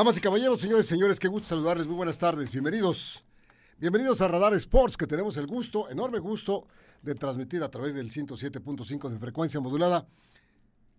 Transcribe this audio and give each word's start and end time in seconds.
Damas 0.00 0.16
y 0.16 0.22
caballeros, 0.22 0.58
señores 0.58 0.86
y 0.86 0.88
señores, 0.88 1.20
qué 1.20 1.28
gusto 1.28 1.48
saludarles. 1.48 1.86
Muy 1.86 1.94
buenas 1.94 2.16
tardes. 2.16 2.50
Bienvenidos. 2.50 3.22
Bienvenidos 3.76 4.22
a 4.22 4.28
Radar 4.28 4.54
Sports, 4.54 4.96
que 4.96 5.06
tenemos 5.06 5.36
el 5.36 5.46
gusto, 5.46 5.90
enorme 5.90 6.20
gusto, 6.20 6.66
de 7.02 7.14
transmitir 7.14 7.62
a 7.62 7.68
través 7.68 7.92
del 7.92 8.08
107.5 8.08 9.10
de 9.10 9.18
frecuencia 9.18 9.60
modulada 9.60 10.08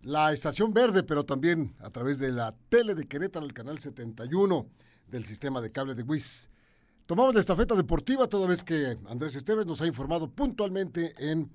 la 0.04 0.32
estación 0.32 0.72
verde, 0.72 1.02
pero 1.02 1.26
también 1.26 1.76
a 1.80 1.90
través 1.90 2.20
de 2.20 2.32
la 2.32 2.54
tele 2.70 2.94
de 2.94 3.08
Querétaro, 3.08 3.44
el 3.44 3.54
canal 3.54 3.80
71 3.80 4.68
del 5.08 5.26
sistema 5.26 5.62
de 5.62 5.72
cable 5.72 5.96
de 5.96 6.04
WIS. 6.04 6.52
Tomamos 7.08 7.34
la 7.34 7.40
estafeta 7.40 7.74
deportiva 7.74 8.28
toda 8.28 8.46
vez 8.46 8.64
que 8.64 9.00
Andrés 9.10 9.36
Esteves 9.36 9.66
nos 9.66 9.82
ha 9.82 9.88
informado 9.88 10.30
puntualmente 10.30 11.16
en 11.18 11.50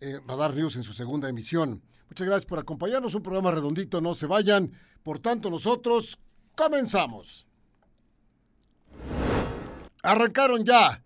eh, 0.00 0.18
Radar 0.26 0.52
News 0.52 0.74
en 0.74 0.82
su 0.82 0.92
segunda 0.92 1.28
emisión. 1.28 1.80
Muchas 2.08 2.26
gracias 2.26 2.46
por 2.46 2.58
acompañarnos, 2.58 3.14
un 3.14 3.22
programa 3.22 3.52
redondito, 3.52 4.00
no 4.00 4.16
se 4.16 4.26
vayan. 4.26 4.72
Por 5.04 5.20
tanto, 5.20 5.48
nosotros 5.48 6.18
comenzamos. 6.58 7.46
Arrancaron 10.02 10.64
ya 10.64 11.04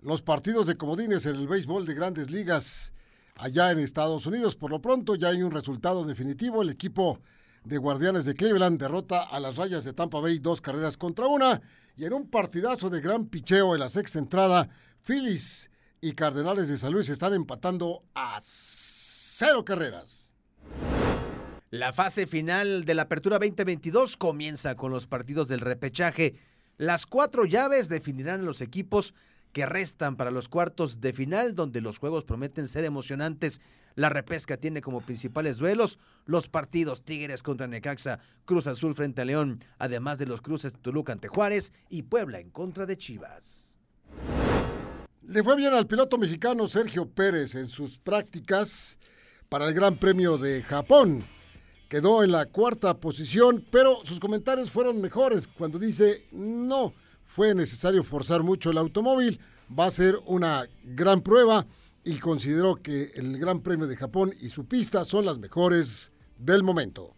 los 0.00 0.22
partidos 0.22 0.66
de 0.66 0.76
comodines 0.76 1.26
en 1.26 1.34
el 1.34 1.48
béisbol 1.48 1.84
de 1.86 1.94
grandes 1.94 2.30
ligas 2.30 2.92
allá 3.34 3.72
en 3.72 3.80
Estados 3.80 4.26
Unidos. 4.26 4.54
Por 4.54 4.70
lo 4.70 4.80
pronto 4.80 5.16
ya 5.16 5.28
hay 5.28 5.42
un 5.42 5.50
resultado 5.50 6.04
definitivo. 6.04 6.62
El 6.62 6.70
equipo 6.70 7.18
de 7.64 7.78
Guardianes 7.78 8.24
de 8.24 8.34
Cleveland 8.34 8.80
derrota 8.80 9.24
a 9.24 9.40
las 9.40 9.56
rayas 9.56 9.82
de 9.82 9.92
Tampa 9.92 10.20
Bay 10.20 10.38
dos 10.38 10.60
carreras 10.60 10.96
contra 10.96 11.26
una. 11.26 11.60
Y 11.96 12.04
en 12.04 12.12
un 12.12 12.30
partidazo 12.30 12.88
de 12.88 13.00
gran 13.00 13.26
picheo 13.26 13.74
en 13.74 13.80
la 13.80 13.88
sexta 13.88 14.20
entrada, 14.20 14.68
Phillies 15.02 15.70
y 16.00 16.12
Cardenales 16.12 16.68
de 16.68 16.78
San 16.78 16.92
Luis 16.92 17.08
están 17.08 17.34
empatando 17.34 18.04
a 18.14 18.38
cero 18.40 19.64
carreras. 19.64 20.31
La 21.72 21.90
fase 21.90 22.26
final 22.26 22.84
de 22.84 22.94
la 22.94 23.04
Apertura 23.04 23.38
2022 23.38 24.18
comienza 24.18 24.74
con 24.74 24.92
los 24.92 25.06
partidos 25.06 25.48
del 25.48 25.60
repechaje. 25.60 26.34
Las 26.76 27.06
cuatro 27.06 27.46
llaves 27.46 27.88
definirán 27.88 28.44
los 28.44 28.60
equipos 28.60 29.14
que 29.54 29.64
restan 29.64 30.16
para 30.16 30.30
los 30.30 30.50
cuartos 30.50 31.00
de 31.00 31.14
final, 31.14 31.54
donde 31.54 31.80
los 31.80 31.96
juegos 31.96 32.24
prometen 32.24 32.68
ser 32.68 32.84
emocionantes. 32.84 33.62
La 33.94 34.10
repesca 34.10 34.58
tiene 34.58 34.82
como 34.82 35.00
principales 35.00 35.56
duelos 35.56 35.98
los 36.26 36.50
partidos 36.50 37.04
Tigres 37.04 37.42
contra 37.42 37.66
Necaxa, 37.66 38.18
Cruz 38.44 38.66
Azul 38.66 38.94
frente 38.94 39.22
a 39.22 39.24
León, 39.24 39.64
además 39.78 40.18
de 40.18 40.26
los 40.26 40.42
cruces 40.42 40.76
Toluca 40.76 41.14
ante 41.14 41.28
Juárez 41.28 41.72
y 41.88 42.02
Puebla 42.02 42.38
en 42.38 42.50
contra 42.50 42.84
de 42.84 42.98
Chivas. 42.98 43.78
Le 45.22 45.42
fue 45.42 45.56
bien 45.56 45.72
al 45.72 45.86
piloto 45.86 46.18
mexicano 46.18 46.66
Sergio 46.66 47.08
Pérez 47.08 47.54
en 47.54 47.64
sus 47.64 47.98
prácticas 47.98 48.98
para 49.48 49.66
el 49.66 49.72
Gran 49.72 49.96
Premio 49.96 50.36
de 50.36 50.62
Japón 50.62 51.24
quedó 51.92 52.24
en 52.24 52.32
la 52.32 52.46
cuarta 52.46 52.98
posición, 52.98 53.66
pero 53.70 53.98
sus 54.04 54.18
comentarios 54.18 54.70
fueron 54.70 55.02
mejores 55.02 55.46
cuando 55.46 55.78
dice, 55.78 56.22
no, 56.32 56.94
fue 57.22 57.54
necesario 57.54 58.02
forzar 58.02 58.42
mucho 58.42 58.70
el 58.70 58.78
automóvil, 58.78 59.38
va 59.78 59.84
a 59.84 59.90
ser 59.90 60.18
una 60.24 60.66
gran 60.84 61.20
prueba 61.20 61.66
y 62.02 62.16
consideró 62.16 62.76
que 62.76 63.10
el 63.16 63.38
Gran 63.38 63.60
Premio 63.60 63.86
de 63.86 63.98
Japón 63.98 64.32
y 64.40 64.48
su 64.48 64.64
pista 64.64 65.04
son 65.04 65.26
las 65.26 65.38
mejores 65.38 66.12
del 66.38 66.62
momento. 66.62 67.14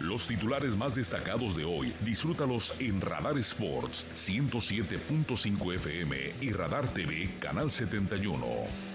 Los 0.00 0.26
titulares 0.26 0.78
más 0.78 0.94
destacados 0.94 1.54
de 1.56 1.66
hoy, 1.66 1.92
disfrútalos 2.06 2.80
en 2.80 3.02
Radar 3.02 3.36
Sports 3.36 4.06
107.5 4.14 5.74
FM 5.74 6.36
y 6.40 6.52
Radar 6.52 6.88
TV 6.88 7.36
Canal 7.38 7.70
71. 7.70 8.89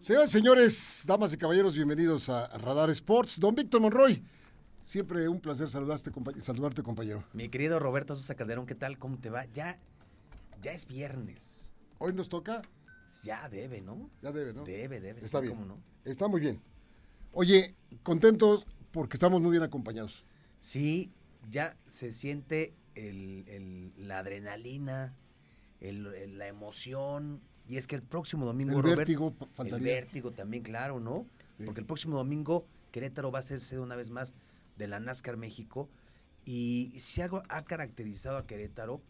Señoras 0.00 0.30
y 0.30 0.32
señores, 0.32 1.04
damas 1.06 1.34
y 1.34 1.36
caballeros, 1.36 1.74
bienvenidos 1.74 2.30
a 2.30 2.46
Radar 2.56 2.88
Sports. 2.88 3.38
Don 3.38 3.54
Víctor 3.54 3.82
Monroy, 3.82 4.24
siempre 4.82 5.28
un 5.28 5.42
placer 5.42 5.68
saludarte, 5.68 6.10
saludarte, 6.40 6.82
compañero. 6.82 7.22
Mi 7.34 7.50
querido 7.50 7.78
Roberto 7.78 8.16
Sosa 8.16 8.34
Calderón, 8.34 8.64
¿qué 8.64 8.74
tal? 8.74 8.98
¿Cómo 8.98 9.18
te 9.18 9.28
va? 9.28 9.44
Ya, 9.52 9.78
ya 10.62 10.72
es 10.72 10.86
viernes. 10.86 11.74
¿Hoy 11.98 12.14
nos 12.14 12.30
toca? 12.30 12.62
Ya 13.24 13.46
debe, 13.50 13.82
¿no? 13.82 14.08
Ya 14.22 14.32
debe, 14.32 14.54
¿no? 14.54 14.64
Debe, 14.64 15.02
debe. 15.02 15.20
Está 15.20 15.40
bien. 15.40 15.68
no? 15.68 15.78
Está 16.06 16.28
muy 16.28 16.40
bien. 16.40 16.62
Oye, 17.32 17.74
contentos 18.02 18.66
porque 18.92 19.16
estamos 19.16 19.42
muy 19.42 19.50
bien 19.50 19.64
acompañados. 19.64 20.24
Sí, 20.58 21.12
ya 21.50 21.76
se 21.84 22.12
siente 22.12 22.74
la 23.98 24.20
adrenalina, 24.20 25.14
la 25.78 26.46
emoción, 26.46 27.42
y 27.70 27.76
es 27.76 27.86
que 27.86 27.94
el 27.94 28.02
próximo 28.02 28.44
domingo, 28.44 28.80
el 28.80 28.96
vértigo, 28.96 29.32
el 29.58 29.80
vértigo 29.80 30.32
también, 30.32 30.64
claro, 30.64 30.98
¿no? 30.98 31.24
Porque 31.64 31.80
el 31.80 31.86
próximo 31.86 32.16
domingo 32.16 32.66
Querétaro 32.90 33.30
va 33.30 33.38
a 33.38 33.42
ser 33.42 33.60
una 33.78 33.94
vez 33.94 34.10
más 34.10 34.34
de 34.76 34.88
la 34.88 34.98
NASCAR 34.98 35.36
México. 35.36 35.88
Y 36.44 36.92
si 36.98 37.22
algo 37.22 37.44
ha 37.48 37.62
caracterizado 37.62 38.38
a 38.38 38.44
Querétaro 38.44 39.00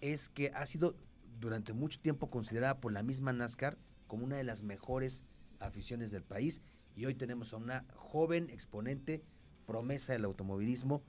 es 0.00 0.30
que 0.30 0.50
ha 0.54 0.64
sido 0.64 0.94
durante 1.38 1.74
mucho 1.74 2.00
tiempo 2.00 2.30
considerada 2.30 2.80
por 2.80 2.94
la 2.94 3.02
misma 3.02 3.34
NASCAR 3.34 3.76
como 4.06 4.24
una 4.24 4.38
de 4.38 4.44
las 4.44 4.62
mejores 4.62 5.24
aficiones 5.60 6.10
del 6.10 6.22
país. 6.22 6.62
Y 6.96 7.04
hoy 7.04 7.12
tenemos 7.12 7.52
a 7.52 7.58
una 7.58 7.84
joven 7.94 8.48
exponente, 8.48 9.22
promesa 9.66 10.14
del 10.14 10.24
automovilismo, 10.24 11.02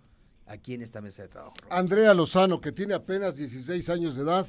aquí 0.47 0.73
en 0.73 0.81
esta 0.81 0.99
mesa 0.99 1.21
de 1.21 1.29
trabajo. 1.29 1.55
Andrea 1.69 2.13
Lozano, 2.13 2.59
que 2.59 2.73
tiene 2.73 2.93
apenas 2.93 3.37
16 3.37 3.87
años 3.87 4.17
de 4.17 4.23
edad 4.23 4.45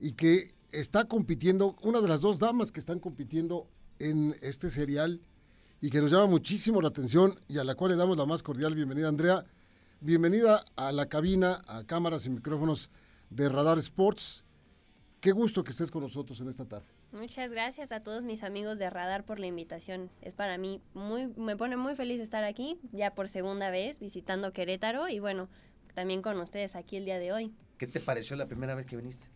y 0.00 0.12
que 0.12 0.54
está 0.72 1.04
compitiendo, 1.04 1.76
una 1.82 2.00
de 2.00 2.08
las 2.08 2.22
dos 2.22 2.38
damas 2.38 2.72
que 2.72 2.80
están 2.80 2.98
compitiendo 2.98 3.68
en 3.98 4.34
este 4.40 4.70
serial 4.70 5.20
y 5.80 5.90
que 5.90 6.00
nos 6.00 6.10
llama 6.10 6.26
muchísimo 6.26 6.80
la 6.80 6.88
atención 6.88 7.38
y 7.48 7.58
a 7.58 7.64
la 7.64 7.74
cual 7.74 7.92
le 7.92 7.96
damos 7.96 8.16
la 8.16 8.26
más 8.26 8.42
cordial 8.42 8.74
bienvenida, 8.74 9.08
Andrea. 9.08 9.44
Bienvenida 10.00 10.64
a 10.76 10.92
la 10.92 11.06
cabina, 11.06 11.62
a 11.66 11.84
cámaras 11.84 12.24
y 12.24 12.30
micrófonos 12.30 12.90
de 13.28 13.48
Radar 13.48 13.78
Sports. 13.78 14.44
Qué 15.20 15.32
gusto 15.32 15.62
que 15.62 15.70
estés 15.70 15.90
con 15.90 16.02
nosotros 16.02 16.40
en 16.40 16.48
esta 16.48 16.64
tarde. 16.64 16.86
Muchas 17.12 17.50
gracias 17.50 17.92
a 17.92 18.00
todos 18.00 18.24
mis 18.24 18.42
amigos 18.42 18.78
de 18.78 18.88
Radar 18.88 19.24
por 19.24 19.38
la 19.38 19.46
invitación. 19.46 20.10
Es 20.22 20.32
para 20.32 20.56
mí 20.56 20.80
muy, 20.94 21.26
me 21.36 21.56
pone 21.56 21.76
muy 21.76 21.94
feliz 21.94 22.20
estar 22.20 22.44
aquí, 22.44 22.78
ya 22.92 23.14
por 23.14 23.28
segunda 23.28 23.68
vez, 23.68 23.98
visitando 23.98 24.52
Querétaro 24.52 25.08
y 25.08 25.18
bueno, 25.18 25.50
también 25.94 26.22
con 26.22 26.38
ustedes 26.38 26.76
aquí 26.76 26.96
el 26.96 27.04
día 27.04 27.18
de 27.18 27.32
hoy. 27.32 27.52
¿Qué 27.76 27.86
te 27.86 28.00
pareció 28.00 28.36
la 28.36 28.46
primera 28.46 28.74
vez 28.74 28.86
que 28.86 28.96
viniste? 28.96 29.28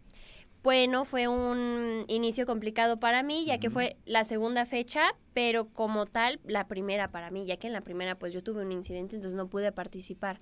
Bueno, 0.64 1.04
fue 1.04 1.28
un 1.28 2.06
inicio 2.08 2.46
complicado 2.46 2.98
para 2.98 3.22
mí, 3.22 3.44
ya 3.44 3.58
que 3.58 3.68
fue 3.68 3.98
la 4.06 4.24
segunda 4.24 4.64
fecha, 4.64 5.14
pero 5.34 5.68
como 5.68 6.06
tal, 6.06 6.40
la 6.46 6.68
primera 6.68 7.08
para 7.08 7.30
mí, 7.30 7.44
ya 7.44 7.58
que 7.58 7.66
en 7.66 7.74
la 7.74 7.82
primera 7.82 8.14
pues 8.18 8.32
yo 8.32 8.42
tuve 8.42 8.62
un 8.62 8.72
incidente, 8.72 9.14
entonces 9.14 9.36
no 9.36 9.46
pude 9.46 9.72
participar. 9.72 10.40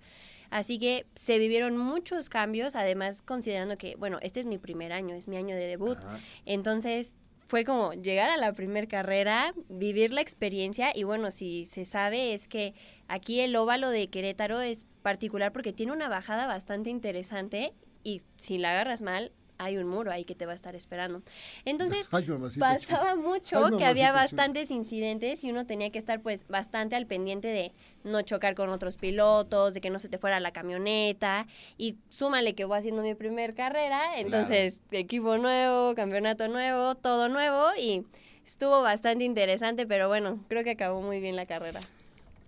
Así 0.49 0.79
que 0.79 1.07
se 1.17 1.39
vivieron 1.39 1.77
muchos 1.77 2.29
cambios, 2.29 2.77
además 2.77 3.21
considerando 3.21 3.77
que, 3.77 3.97
bueno, 3.97 4.19
este 4.23 4.39
es 4.39 4.47
mi 4.47 4.59
primer 4.59 4.93
año, 4.93 5.17
es 5.17 5.27
mi 5.27 5.37
año 5.37 5.57
de 5.57 5.67
debut. 5.67 5.99
Entonces 6.47 7.17
fue 7.49 7.65
como 7.65 7.93
llegar 7.93 8.31
a 8.31 8.37
la 8.37 8.53
primera 8.53 8.87
carrera, 8.87 9.53
vivir 9.69 10.13
la 10.13 10.21
experiencia 10.21 10.93
y 10.95 11.03
bueno, 11.03 11.33
si 11.33 11.67
se 11.67 11.85
sabe 11.85 12.33
es 12.33 12.47
que 12.47 12.75
aquí 13.09 13.41
el 13.41 13.57
óvalo 13.57 13.91
de 13.91 14.09
Querétaro 14.09 14.61
es 14.61 14.87
particular 15.03 15.53
porque 15.53 15.73
tiene 15.73 15.91
una 15.91 16.09
bajada 16.09 16.47
bastante 16.47 16.91
interesante 16.91 17.73
y 18.05 18.23
si 18.37 18.59
la 18.59 18.71
agarras 18.71 19.03
mal, 19.03 19.33
hay 19.59 19.77
un 19.77 19.87
muro 19.87 20.11
ahí 20.11 20.25
que 20.25 20.35
te 20.35 20.47
va 20.47 20.53
a 20.53 20.55
estar 20.55 20.75
esperando. 20.75 21.23
Entonces, 21.65 22.09
Ay, 22.13 22.27
pasaba 22.59 23.15
mucho 23.17 23.67
Ay, 23.67 23.77
que 23.79 23.85
había 23.85 24.09
chula. 24.09 24.23
bastantes 24.23 24.71
incidentes 24.71 25.45
y 25.45 25.51
uno 25.51 25.67
tenía 25.67 25.91
que 25.91 25.99
estar 25.99 26.21
pues 26.21 26.47
bastante 26.49 26.97
al 26.97 27.07
pendiente 27.07 27.49
de 27.49 27.73
no 28.05 28.23
chocar 28.23 28.55
con 28.55 28.71
otros 28.71 28.97
pilotos, 28.97 29.75
de 29.75 29.81
que 29.81 29.91
no 29.91 29.99
se 29.99 30.09
te 30.09 30.19
fuera 30.19 30.41
la 30.41 30.53
camioneta 30.53 31.47
y 31.79 31.97
súmale 32.09 32.55
que 32.55 32.65
voy 32.65 32.79
haciendo 32.79 33.03
mi 33.03 33.15
primer 33.15 33.55
carrera, 33.55 34.19
entonces 34.19 34.81
equipo 34.91 35.39
nuevo, 35.39 35.95
campeonato 35.95 36.49
nuevo, 36.49 36.95
todo 36.97 37.29
nuevo 37.29 37.69
y 37.79 38.05
estuvo 38.45 38.83
bastante 38.83 39.25
interesante, 39.25 39.87
pero 39.87 40.09
bueno, 40.09 40.45
creo 40.49 40.65
que 40.65 40.71
acabó 40.73 41.01
muy 41.01 41.21
bien 41.21 41.37
la 41.37 41.47
carrera. 41.47 41.81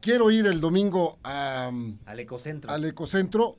quiero 0.00 0.30
ir 0.30 0.46
el 0.46 0.60
domingo 0.60 1.18
a, 1.24 1.70
Al 2.06 2.20
ecocentro. 2.20 2.70
al 2.70 2.84
Ecocentro 2.84 3.56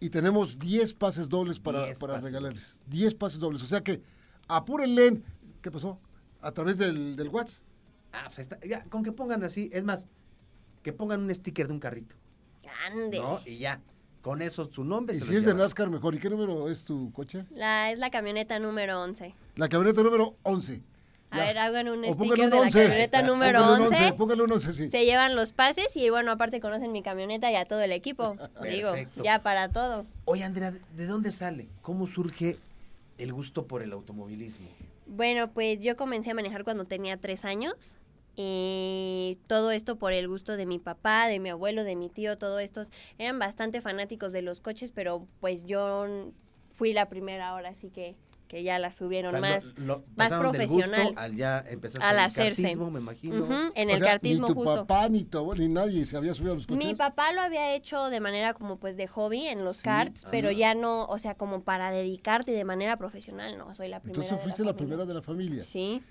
y 0.00 0.10
tenemos 0.10 0.58
10 0.58 0.92
pases 0.94 1.28
dobles 1.28 1.58
para, 1.58 1.84
10 1.86 1.98
para 1.98 2.14
pases 2.14 2.24
regalarles. 2.30 2.84
10 2.88 3.14
pases 3.14 3.40
dobles. 3.40 3.62
O 3.62 3.66
sea 3.66 3.82
que 3.82 4.02
apúrenle. 4.48 5.22
¿Qué 5.62 5.70
pasó? 5.70 5.98
A 6.40 6.52
través 6.52 6.78
del, 6.78 7.16
del 7.16 7.28
WhatsApp. 7.28 7.64
Ah, 8.12 8.22
pues 8.26 8.38
ahí 8.38 8.42
está. 8.42 8.60
Ya, 8.60 8.84
con 8.84 9.02
que 9.02 9.12
pongan 9.12 9.42
así, 9.42 9.68
es 9.72 9.84
más, 9.84 10.06
que 10.82 10.92
pongan 10.92 11.22
un 11.22 11.34
sticker 11.34 11.66
de 11.66 11.72
un 11.72 11.80
carrito. 11.80 12.16
Ande. 12.86 13.18
¿No? 13.18 13.40
Y 13.44 13.58
ya. 13.58 13.80
Con 14.22 14.42
eso 14.42 14.64
su 14.70 14.82
nombre 14.82 15.14
Y 15.14 15.20
se 15.20 15.26
si 15.26 15.36
es 15.36 15.44
de. 15.44 15.54
NASCAR, 15.54 15.88
mejor. 15.88 16.14
¿Y 16.14 16.18
qué 16.18 16.28
número 16.28 16.68
es 16.68 16.82
tu 16.82 17.12
coche? 17.12 17.46
La, 17.50 17.92
es 17.92 17.98
la 17.98 18.10
camioneta 18.10 18.58
número 18.58 19.00
11. 19.00 19.34
La 19.54 19.68
camioneta 19.68 20.02
número 20.02 20.36
11. 20.42 20.82
A 21.30 21.38
Ya. 21.38 21.44
ver, 21.46 21.58
hagan 21.58 21.88
un 21.88 22.04
O 22.04 22.12
sticker 22.14 22.44
un 22.44 22.50
de 22.50 22.56
la 22.56 22.62
11. 22.62 22.82
camioneta 22.82 23.22
número 23.22 23.58
Póngale 23.60 23.80
un 23.82 23.92
11. 23.92 24.12
Póngale 24.12 24.42
un 24.44 24.52
11, 24.52 24.72
sí. 24.72 24.90
Se 24.90 25.04
llevan 25.04 25.34
los 25.34 25.52
pases 25.52 25.96
y 25.96 26.08
bueno, 26.10 26.30
aparte 26.30 26.60
conocen 26.60 26.92
mi 26.92 27.02
camioneta 27.02 27.50
y 27.50 27.56
a 27.56 27.64
todo 27.64 27.80
el 27.82 27.92
equipo. 27.92 28.36
Digo, 28.62 28.92
Perfecto. 28.92 29.24
ya 29.24 29.40
para 29.40 29.70
todo. 29.70 30.06
Oye, 30.24 30.44
Andrea, 30.44 30.70
¿de- 30.70 30.80
¿de 30.94 31.06
dónde 31.06 31.32
sale? 31.32 31.68
¿Cómo 31.82 32.06
surge 32.06 32.56
el 33.18 33.32
gusto 33.32 33.66
por 33.66 33.82
el 33.82 33.92
automovilismo? 33.92 34.68
Bueno, 35.06 35.50
pues 35.52 35.80
yo 35.80 35.96
comencé 35.96 36.30
a 36.30 36.34
manejar 36.34 36.62
cuando 36.64 36.84
tenía 36.84 37.16
tres 37.16 37.44
años. 37.44 37.96
Y 38.38 39.38
todo 39.46 39.70
esto 39.70 39.96
por 39.96 40.12
el 40.12 40.28
gusto 40.28 40.56
de 40.58 40.66
mi 40.66 40.78
papá, 40.78 41.26
de 41.26 41.38
mi 41.40 41.48
abuelo, 41.48 41.84
de 41.84 41.96
mi 41.96 42.10
tío, 42.10 42.36
todos 42.36 42.60
estos 42.60 42.92
eran 43.18 43.38
bastante 43.38 43.80
fanáticos 43.80 44.32
de 44.32 44.42
los 44.42 44.60
coches, 44.60 44.90
pero 44.92 45.26
pues 45.40 45.64
yo 45.64 46.06
fui 46.72 46.92
la 46.92 47.08
primera 47.08 47.48
ahora, 47.48 47.70
así 47.70 47.88
que, 47.88 48.14
que 48.48 48.62
ya 48.62 48.78
la 48.78 48.92
subieron 48.92 49.34
O 49.34 49.38
sea, 49.38 49.40
lo- 49.40 49.46
más. 49.54 49.74
lo- 49.76 50.04
más 50.16 50.28
gusto 50.32 50.40
profesional. 50.50 51.12
al 51.16 51.36
ya 51.36 51.64
empezaste 51.68 52.04
Al 52.06 52.14
en 52.14 52.18
el 52.20 52.24
hacerse. 52.26 52.62
kartismo, 52.62 52.90
me 52.90 53.00
imagino. 53.00 53.70
En 53.74 53.88
O 53.88 53.92
el 53.92 53.98
sea, 53.98 54.06
cartismo 54.08 54.46
Ni 54.48 54.54
tu 54.54 54.60
justo. 54.60 54.86
papá, 54.86 55.08
ni 55.08 55.24
tu 55.24 55.38
abuelo, 55.38 55.62
ni 55.62 55.68
nadie 55.68 56.04
se 56.04 56.16
había 56.16 56.32
subido 56.34 56.52
a 56.52 56.54
los 56.56 56.66
coches. 56.66 56.84
Mi 56.84 56.94
papá 56.94 57.32
lo 57.32 57.40
había 57.40 57.74
hecho 57.74 58.08
de 58.08 58.20
manera 58.20 58.54
como 58.54 58.76
pues 58.78 58.96
de 58.96 59.08
hobby 59.08 59.46
en 59.48 59.64
los 59.64 59.78
Sí, 59.78 59.82
karts, 59.84 60.24
pero 60.30 60.50
ya 60.50 60.74
no, 60.74 61.04
o 61.06 61.18
sea, 61.18 61.34
como 61.34 61.62
para 61.62 61.90
dedicarte 61.90 62.52
de 62.52 62.64
manera 62.64 62.96
profesional, 62.96 63.58
no, 63.58 63.74
soy 63.74 63.88
la 63.88 64.00
primera. 64.00 64.20
Entonces 64.22 64.38
de 64.38 64.42
fuiste 64.42 64.64
la, 64.64 64.76
primera 64.76 65.04
de 65.04 65.14
la 65.14 65.22
familia. 65.22 65.62
Sí. 65.62 66.02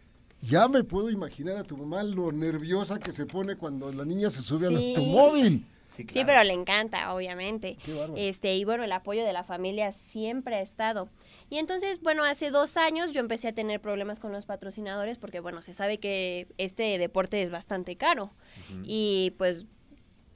Ya 0.42 0.68
me 0.68 0.84
puedo 0.84 1.10
imaginar 1.10 1.56
a 1.58 1.64
tu 1.64 1.78
mamá 1.78 2.04
lo 2.04 2.32
nerviosa 2.32 3.00
que 3.00 3.12
se 3.12 3.26
pone 3.26 3.56
cuando 3.56 3.92
la 3.92 4.04
niña 4.06 4.30
se 4.30 4.42
sube 4.42 4.68
al 4.68 4.78
Sí. 4.78 4.90
automóvil. 4.96 5.66
Sí, 5.86 6.04
Sí, 6.04 6.06
claro. 6.06 6.28
pero 6.28 6.44
le 6.44 6.54
encanta, 6.54 7.14
obviamente. 7.14 7.78
Este, 8.18 8.56
y 8.56 8.66
bueno, 8.66 8.84
el 8.84 8.92
apoyo 8.92 9.24
de 9.24 9.32
la 9.34 9.44
familia 9.44 9.92
siempre 9.92 10.56
ha 10.58 10.62
estado. 10.62 11.10
Y 11.50 11.60
entonces, 11.60 12.02
bueno, 12.02 12.24
hace 12.24 12.50
dos 12.50 12.76
años 12.76 13.12
yo 13.12 13.20
empecé 13.22 13.48
a 13.50 13.54
tener 13.54 13.80
problemas 13.80 14.20
con 14.20 14.32
los 14.32 14.46
patrocinadores 14.48 15.20
porque, 15.20 15.40
bueno, 15.40 15.62
se 15.62 15.74
sabe 15.74 16.00
que 16.00 16.48
este 16.58 16.98
deporte 16.98 17.42
es 17.42 17.52
bastante 17.52 17.96
caro. 17.98 18.32
Y 18.84 19.34
pues 19.38 19.68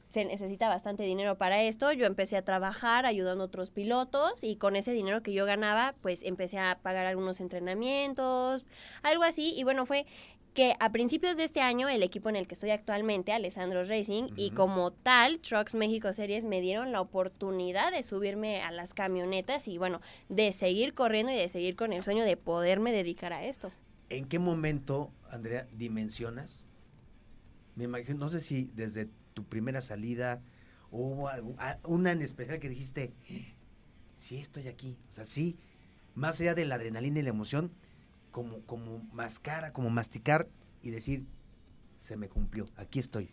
se 0.09 0.25
necesita 0.25 0.67
bastante 0.69 1.03
dinero 1.03 1.37
para 1.37 1.61
esto. 1.63 1.91
Yo 1.91 2.05
empecé 2.05 2.35
a 2.37 2.43
trabajar 2.43 3.05
ayudando 3.05 3.43
a 3.43 3.47
otros 3.47 3.69
pilotos 3.69 4.43
y 4.43 4.55
con 4.55 4.75
ese 4.75 4.91
dinero 4.91 5.21
que 5.21 5.33
yo 5.33 5.45
ganaba, 5.45 5.93
pues 6.01 6.23
empecé 6.23 6.57
a 6.57 6.79
pagar 6.81 7.05
algunos 7.05 7.39
entrenamientos, 7.39 8.65
algo 9.03 9.23
así. 9.23 9.53
Y 9.55 9.63
bueno, 9.63 9.85
fue 9.85 10.05
que 10.53 10.75
a 10.79 10.91
principios 10.91 11.37
de 11.37 11.43
este 11.43 11.61
año 11.61 11.87
el 11.89 12.03
equipo 12.03 12.29
en 12.29 12.35
el 12.35 12.47
que 12.47 12.53
estoy 12.53 12.71
actualmente, 12.71 13.31
Alessandro 13.31 13.83
Racing, 13.83 14.29
y 14.35 14.51
como 14.51 14.91
tal, 14.91 15.39
Trucks 15.39 15.75
México 15.75 16.11
Series 16.13 16.45
me 16.45 16.61
dieron 16.61 16.91
la 16.91 17.01
oportunidad 17.01 17.91
de 17.91 18.03
subirme 18.03 18.61
a 18.61 18.71
las 18.71 18.93
camionetas 18.93 19.67
y 19.67 19.77
bueno, 19.77 20.01
de 20.27 20.51
seguir 20.53 20.93
corriendo 20.93 21.31
y 21.31 21.35
de 21.35 21.49
seguir 21.49 21.75
con 21.75 21.93
el 21.93 22.03
sueño 22.03 22.23
de 22.23 22.37
poderme 22.37 22.91
dedicar 22.91 23.33
a 23.33 23.43
esto. 23.45 23.71
¿En 24.09 24.25
qué 24.25 24.39
momento, 24.39 25.11
Andrea, 25.29 25.67
dimensionas? 25.73 26.67
Me 27.75 27.83
imagino, 27.85 28.17
no 28.19 28.29
sé 28.29 28.41
si 28.41 28.71
desde 28.75 29.07
tu 29.33 29.43
primera 29.45 29.81
salida 29.81 30.41
hubo 30.91 31.29
ah, 31.29 31.77
una 31.85 32.11
en 32.11 32.21
especial 32.21 32.59
que 32.59 32.69
dijiste, 32.69 33.13
sí 34.15 34.37
estoy 34.37 34.67
aquí. 34.67 34.97
O 35.11 35.13
sea, 35.13 35.25
sí, 35.25 35.57
más 36.15 36.41
allá 36.41 36.55
de 36.55 36.65
la 36.65 36.75
adrenalina 36.75 37.19
y 37.19 37.23
la 37.23 37.29
emoción, 37.29 37.71
como, 38.31 38.61
como 38.65 38.99
mascara, 39.11 39.73
como 39.73 39.89
masticar 39.89 40.47
y 40.81 40.91
decir, 40.91 41.25
se 41.97 42.17
me 42.17 42.29
cumplió, 42.29 42.67
aquí 42.77 42.99
estoy. 42.99 43.29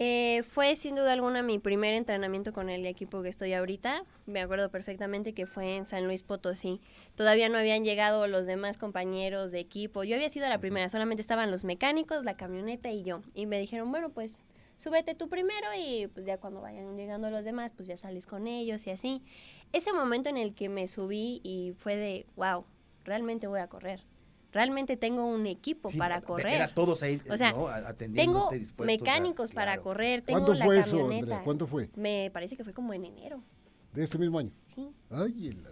Eh, 0.00 0.44
fue 0.44 0.76
sin 0.76 0.94
duda 0.94 1.12
alguna 1.12 1.42
mi 1.42 1.58
primer 1.58 1.92
entrenamiento 1.92 2.52
con 2.52 2.70
el 2.70 2.86
equipo 2.86 3.20
que 3.20 3.28
estoy 3.28 3.52
ahorita. 3.52 4.04
Me 4.26 4.40
acuerdo 4.40 4.70
perfectamente 4.70 5.34
que 5.34 5.46
fue 5.46 5.74
en 5.76 5.86
San 5.86 6.04
Luis 6.04 6.22
Potosí. 6.22 6.80
Todavía 7.16 7.48
no 7.48 7.58
habían 7.58 7.84
llegado 7.84 8.28
los 8.28 8.46
demás 8.46 8.78
compañeros 8.78 9.50
de 9.50 9.58
equipo. 9.58 10.04
Yo 10.04 10.14
había 10.14 10.28
sido 10.28 10.48
la 10.48 10.60
primera, 10.60 10.88
solamente 10.88 11.20
estaban 11.20 11.50
los 11.50 11.64
mecánicos, 11.64 12.24
la 12.24 12.36
camioneta 12.36 12.92
y 12.92 13.02
yo. 13.02 13.22
Y 13.34 13.46
me 13.46 13.58
dijeron, 13.58 13.90
bueno, 13.90 14.10
pues 14.10 14.36
súbete 14.76 15.16
tú 15.16 15.28
primero 15.28 15.66
y 15.76 16.06
pues 16.06 16.24
ya 16.24 16.38
cuando 16.38 16.60
vayan 16.60 16.96
llegando 16.96 17.28
los 17.28 17.44
demás, 17.44 17.72
pues 17.72 17.88
ya 17.88 17.96
sales 17.96 18.24
con 18.26 18.46
ellos 18.46 18.86
y 18.86 18.90
así. 18.90 19.24
Ese 19.72 19.92
momento 19.92 20.28
en 20.28 20.36
el 20.36 20.54
que 20.54 20.68
me 20.68 20.86
subí 20.86 21.40
y 21.42 21.72
fue 21.76 21.96
de, 21.96 22.24
wow, 22.36 22.64
realmente 23.04 23.48
voy 23.48 23.58
a 23.58 23.66
correr. 23.66 24.04
Realmente 24.52 24.96
tengo 24.96 25.26
un 25.26 25.46
equipo 25.46 25.90
Sí, 25.90 25.98
para 25.98 26.22
correr. 26.22 26.52
Ver 26.52 26.62
a 26.62 26.72
todos 26.74 27.02
ahí, 27.02 27.20
O 27.30 27.36
sea, 27.36 27.52
¿no? 27.52 27.66
Tengo 28.14 28.48
dispuestos 28.50 28.78
a- 28.78 28.84
mecánicos 28.86 29.50
para 29.52 29.72
claro. 29.72 29.82
correr, 29.82 30.22
tengo 30.22 30.38
¿Cuándo 30.40 30.54
la 30.54 30.64
fue 30.64 30.78
eso. 30.78 31.10
Andrea? 31.10 31.42
¿Cuándo 31.44 31.66
fue? 31.66 31.90
Me 31.96 32.30
parece 32.32 32.56
que 32.56 32.64
fue 32.64 32.72
como 32.72 32.94
en 32.94 33.04
enero, 33.04 33.42
De 33.92 34.02
este 34.04 34.16
mismo 34.18 34.38
año. 34.38 34.50
sí. 34.74 34.88
Ay, 35.10 35.48
el. 35.48 35.66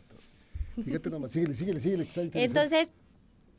Fíjate 0.84 1.08
nomás, 1.08 1.30
síguele, 1.32 1.54
síguele, 1.54 1.80
síguele, 1.80 2.04
que 2.06 2.20
está. 2.26 2.38
Entonces, 2.38 2.92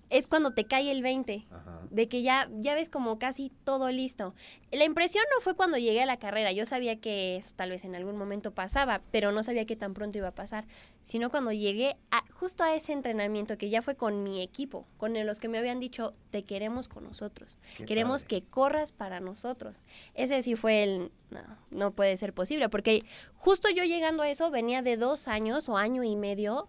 es 0.09 0.27
cuando 0.27 0.51
te 0.51 0.65
cae 0.65 0.91
el 0.91 1.01
20, 1.01 1.45
Ajá. 1.51 1.81
de 1.89 2.07
que 2.07 2.21
ya, 2.21 2.49
ya 2.59 2.75
ves 2.75 2.89
como 2.89 3.19
casi 3.19 3.51
todo 3.63 3.89
listo. 3.91 4.33
La 4.71 4.85
impresión 4.85 5.23
no 5.35 5.41
fue 5.41 5.55
cuando 5.55 5.77
llegué 5.77 6.01
a 6.01 6.05
la 6.05 6.17
carrera, 6.17 6.51
yo 6.51 6.65
sabía 6.65 6.99
que 6.99 7.37
eso 7.37 7.55
tal 7.55 7.69
vez 7.71 7.85
en 7.85 7.95
algún 7.95 8.17
momento 8.17 8.51
pasaba, 8.51 9.01
pero 9.11 9.31
no 9.31 9.43
sabía 9.43 9.65
que 9.65 9.75
tan 9.75 9.93
pronto 9.93 10.17
iba 10.17 10.29
a 10.29 10.35
pasar, 10.35 10.65
sino 11.03 11.29
cuando 11.29 11.51
llegué 11.51 11.95
a, 12.11 12.23
justo 12.33 12.63
a 12.63 12.73
ese 12.75 12.91
entrenamiento 12.93 13.57
que 13.57 13.69
ya 13.69 13.81
fue 13.81 13.95
con 13.95 14.23
mi 14.23 14.41
equipo, 14.41 14.85
con 14.97 15.13
los 15.25 15.39
que 15.39 15.47
me 15.47 15.57
habían 15.57 15.79
dicho, 15.79 16.13
te 16.31 16.43
queremos 16.43 16.87
con 16.87 17.03
nosotros, 17.03 17.57
Qué 17.77 17.85
queremos 17.85 18.23
padre. 18.23 18.41
que 18.41 18.47
corras 18.49 18.91
para 18.91 19.19
nosotros. 19.19 19.77
Ese 20.13 20.41
sí 20.41 20.55
fue 20.55 20.83
el, 20.83 21.11
no, 21.29 21.41
no 21.71 21.91
puede 21.91 22.17
ser 22.17 22.33
posible, 22.33 22.69
porque 22.69 23.03
justo 23.35 23.69
yo 23.69 23.83
llegando 23.83 24.23
a 24.23 24.29
eso 24.29 24.51
venía 24.51 24.81
de 24.81 24.97
dos 24.97 25.27
años 25.27 25.69
o 25.69 25.77
año 25.77 26.03
y 26.03 26.15
medio 26.15 26.67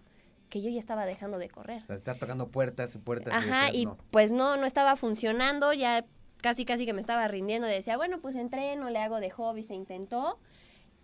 que 0.49 0.61
yo 0.61 0.69
ya 0.69 0.79
estaba 0.79 1.05
dejando 1.05 1.37
de 1.37 1.49
correr. 1.49 1.81
O 1.83 1.85
sea, 1.85 1.95
estar 1.95 2.17
tocando 2.17 2.49
puertas 2.49 2.95
y 2.95 2.97
puertas. 2.97 3.33
y 3.33 3.35
Ajá, 3.35 3.65
decías, 3.65 3.75
y 3.75 3.85
no. 3.85 3.97
pues 4.11 4.31
no, 4.31 4.57
no 4.57 4.65
estaba 4.65 4.95
funcionando, 4.95 5.73
ya 5.73 6.05
casi 6.41 6.65
casi 6.65 6.85
que 6.85 6.93
me 6.93 7.01
estaba 7.01 7.27
rindiendo, 7.27 7.67
decía, 7.67 7.97
bueno, 7.97 8.19
pues 8.21 8.35
entreno, 8.35 8.89
le 8.89 8.99
hago 8.99 9.19
de 9.19 9.29
hobby, 9.29 9.63
se 9.63 9.75
intentó, 9.75 10.39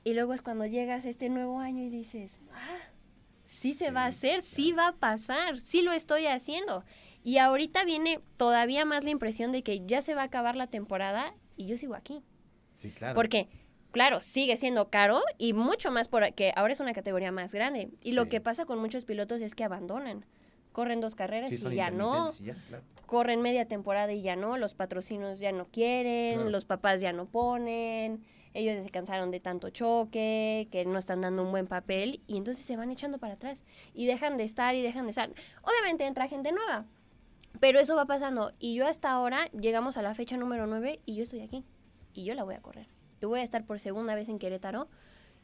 y 0.03 0.13
luego 0.13 0.33
es 0.33 0.41
cuando 0.41 0.65
llegas 0.65 1.05
a 1.05 1.09
este 1.09 1.29
nuevo 1.29 1.59
año 1.59 1.83
y 1.83 1.89
dices, 1.89 2.41
ah, 2.53 2.77
sí 3.45 3.73
se 3.73 3.91
va 3.91 4.05
a 4.05 4.11
Sí, 4.11 4.27
hacer, 4.27 4.41
sí 4.43 4.71
va 4.71 4.89
a 4.89 4.93
pasar, 4.93 5.59
sí 5.59 5.81
lo 5.81 5.91
estoy 5.91 6.27
haciendo. 6.27 6.83
Y 7.23 7.39
ahorita 7.39 7.83
viene 7.85 8.19
todavía 8.37 8.85
más 8.85 9.03
la 9.03 9.09
impresión 9.09 9.51
de 9.51 9.63
que 9.63 9.85
ya 9.85 10.01
se 10.01 10.13
va 10.15 10.21
a 10.21 10.25
acabar 10.25 10.55
la 10.55 10.67
temporada 10.67 11.33
y 11.57 11.65
yo 11.65 11.75
sigo 11.75 11.95
aquí. 11.95 12.23
Sí, 12.75 12.91
claro. 12.91 13.15
Porque, 13.15 13.49
claro, 13.95 14.19
sigue 14.21 14.57
siendo 14.57 14.89
caro 14.89 15.21
y 15.37 15.53
mucho 15.53 15.89
más 15.89 16.07
porque 16.09 16.51
ahora 16.55 16.73
es 16.73 16.79
una 16.81 16.93
categoría 16.93 17.31
más 17.31 17.53
grande. 17.53 17.89
Y 18.03 18.11
lo 18.11 18.27
que 18.27 18.41
pasa 18.41 18.65
con 18.65 18.77
muchos 18.79 19.05
pilotos 19.05 19.41
es 19.41 19.55
que 19.55 19.63
abandonan. 19.63 20.25
Corren 20.73 20.99
dos 20.99 21.15
carreras 21.15 21.49
Sí, 21.49 21.65
y 21.71 21.75
ya 21.75 21.89
no. 21.89 22.29
ya, 22.33 22.53
claro. 22.67 22.83
Corren 23.05 23.41
media 23.41 23.65
temporada 23.65 24.11
y 24.11 24.21
ya 24.21 24.35
no. 24.35 24.57
Los 24.57 24.73
patrocinios 24.73 25.39
ya 25.39 25.53
no 25.53 25.65
quieren. 25.67 26.33
Claro. 26.35 26.49
Los 26.49 26.65
papás 26.65 26.99
ya 26.99 27.13
no 27.13 27.25
ponen. 27.25 28.25
ellos 28.53 28.83
se 28.83 28.89
cansaron 28.89 29.31
de 29.31 29.39
tanto 29.39 29.69
choque, 29.69 30.67
que 30.71 30.83
no 30.85 30.97
están 30.99 31.21
dando 31.21 31.43
un 31.43 31.51
buen 31.51 31.67
papel 31.67 32.21
y 32.27 32.37
entonces 32.37 32.65
se 32.65 32.75
van 32.75 32.91
echando 32.91 33.17
para 33.17 33.35
atrás 33.35 33.63
y 33.93 34.05
dejan 34.05 34.35
de 34.37 34.43
estar 34.43 34.75
y 34.75 34.81
dejan 34.81 35.05
de 35.05 35.11
estar. 35.11 35.29
Obviamente 35.61 36.05
entra 36.05 36.27
gente 36.27 36.51
nueva, 36.51 36.85
pero 37.61 37.79
eso 37.79 37.95
va 37.95 38.05
pasando 38.05 38.51
y 38.59 38.75
yo 38.75 38.85
hasta 38.87 39.11
ahora 39.11 39.45
llegamos 39.51 39.95
a 39.97 40.01
la 40.01 40.13
fecha 40.15 40.35
número 40.37 40.67
9 40.67 40.99
y 41.05 41.15
yo 41.15 41.23
estoy 41.23 41.39
aquí 41.41 41.63
y 42.13 42.23
yo 42.25 42.33
la 42.33 42.43
voy 42.43 42.55
a 42.55 42.61
correr. 42.61 42.87
Yo 43.21 43.29
voy 43.29 43.39
a 43.39 43.43
estar 43.43 43.63
por 43.65 43.79
segunda 43.79 44.15
vez 44.15 44.29
en 44.29 44.39
Querétaro 44.39 44.87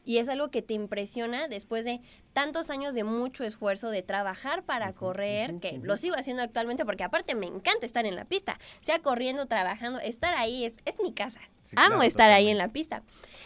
y 0.04 0.18
es 0.18 0.28
algo 0.28 0.50
que 0.50 0.62
te 0.62 0.74
impresiona 0.74 1.46
después 1.48 1.84
de 1.84 2.00
tantos 2.32 2.70
años 2.70 2.92
de 2.94 3.04
mucho 3.04 3.44
esfuerzo 3.44 3.90
de 3.90 4.02
trabajar 4.02 4.64
para 4.64 4.92
correr, 4.94 5.60
que 5.60 5.78
lo 5.78 5.96
sigo 5.96 6.16
haciendo 6.16 6.42
actualmente 6.42 6.84
porque 6.84 7.04
aparte 7.04 7.34
me 7.34 7.46
encanta 7.46 7.86
estar 7.86 8.04
en 8.04 8.16
la 8.16 8.24
pista, 8.24 8.58
sea 8.80 8.98
corriendo, 8.98 9.46
trabajando, 9.46 10.00
estar 10.00 10.34
ahí 10.34 10.64
es, 10.64 10.74
es 10.84 11.00
mi 11.00 11.12
casa. 11.12 11.40
Sí, 11.62 11.76
Amo 11.78 11.88
claro, 11.90 12.02
estar 12.02 12.30
ahí 12.30 12.48
en 12.48 12.56
totalmente. 12.56 12.68
la 12.68 12.72
pista. 12.72 13.02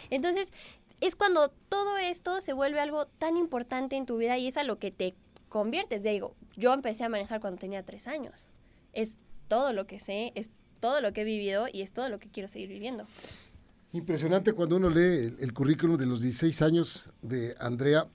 Entonces, 0.09 0.51
es 0.99 1.15
cuando 1.15 1.49
todo 1.69 1.97
esto 1.97 2.41
se 2.41 2.53
vuelve 2.53 2.79
algo 2.79 3.05
tan 3.05 3.37
importante 3.37 3.95
en 3.95 4.07
tu 4.07 4.17
vida 4.17 4.37
y 4.39 4.47
es 4.47 4.57
a 4.57 4.63
lo 4.63 4.79
que 4.79 4.89
te 4.89 5.13
conviertes. 5.49 6.01
Digo, 6.01 6.35
yo 6.55 6.73
empecé 6.73 7.03
a 7.03 7.09
manejar 7.09 7.39
cuando 7.39 7.59
tenía 7.59 7.83
tres 7.83 8.07
años. 8.07 8.47
Es 8.93 9.15
todo 9.47 9.73
lo 9.73 9.85
que 9.85 9.99
sé, 9.99 10.31
es 10.33 10.49
todo 10.79 11.01
lo 11.01 11.13
que 11.13 11.21
he 11.21 11.23
vivido 11.23 11.67
y 11.71 11.83
es 11.83 11.91
todo 11.91 12.09
lo 12.09 12.17
que 12.19 12.29
quiero 12.29 12.49
seguir 12.49 12.69
viviendo. 12.69 13.05
Impresionante 13.93 14.53
cuando 14.53 14.75
uno 14.75 14.89
lee 14.89 15.35
el, 15.39 15.53
currículum 15.53 15.97
de 15.97 16.05
los 16.05 16.21
16 16.21 16.61
años 16.61 17.09
de 17.21 17.55
Andrea 17.59 18.07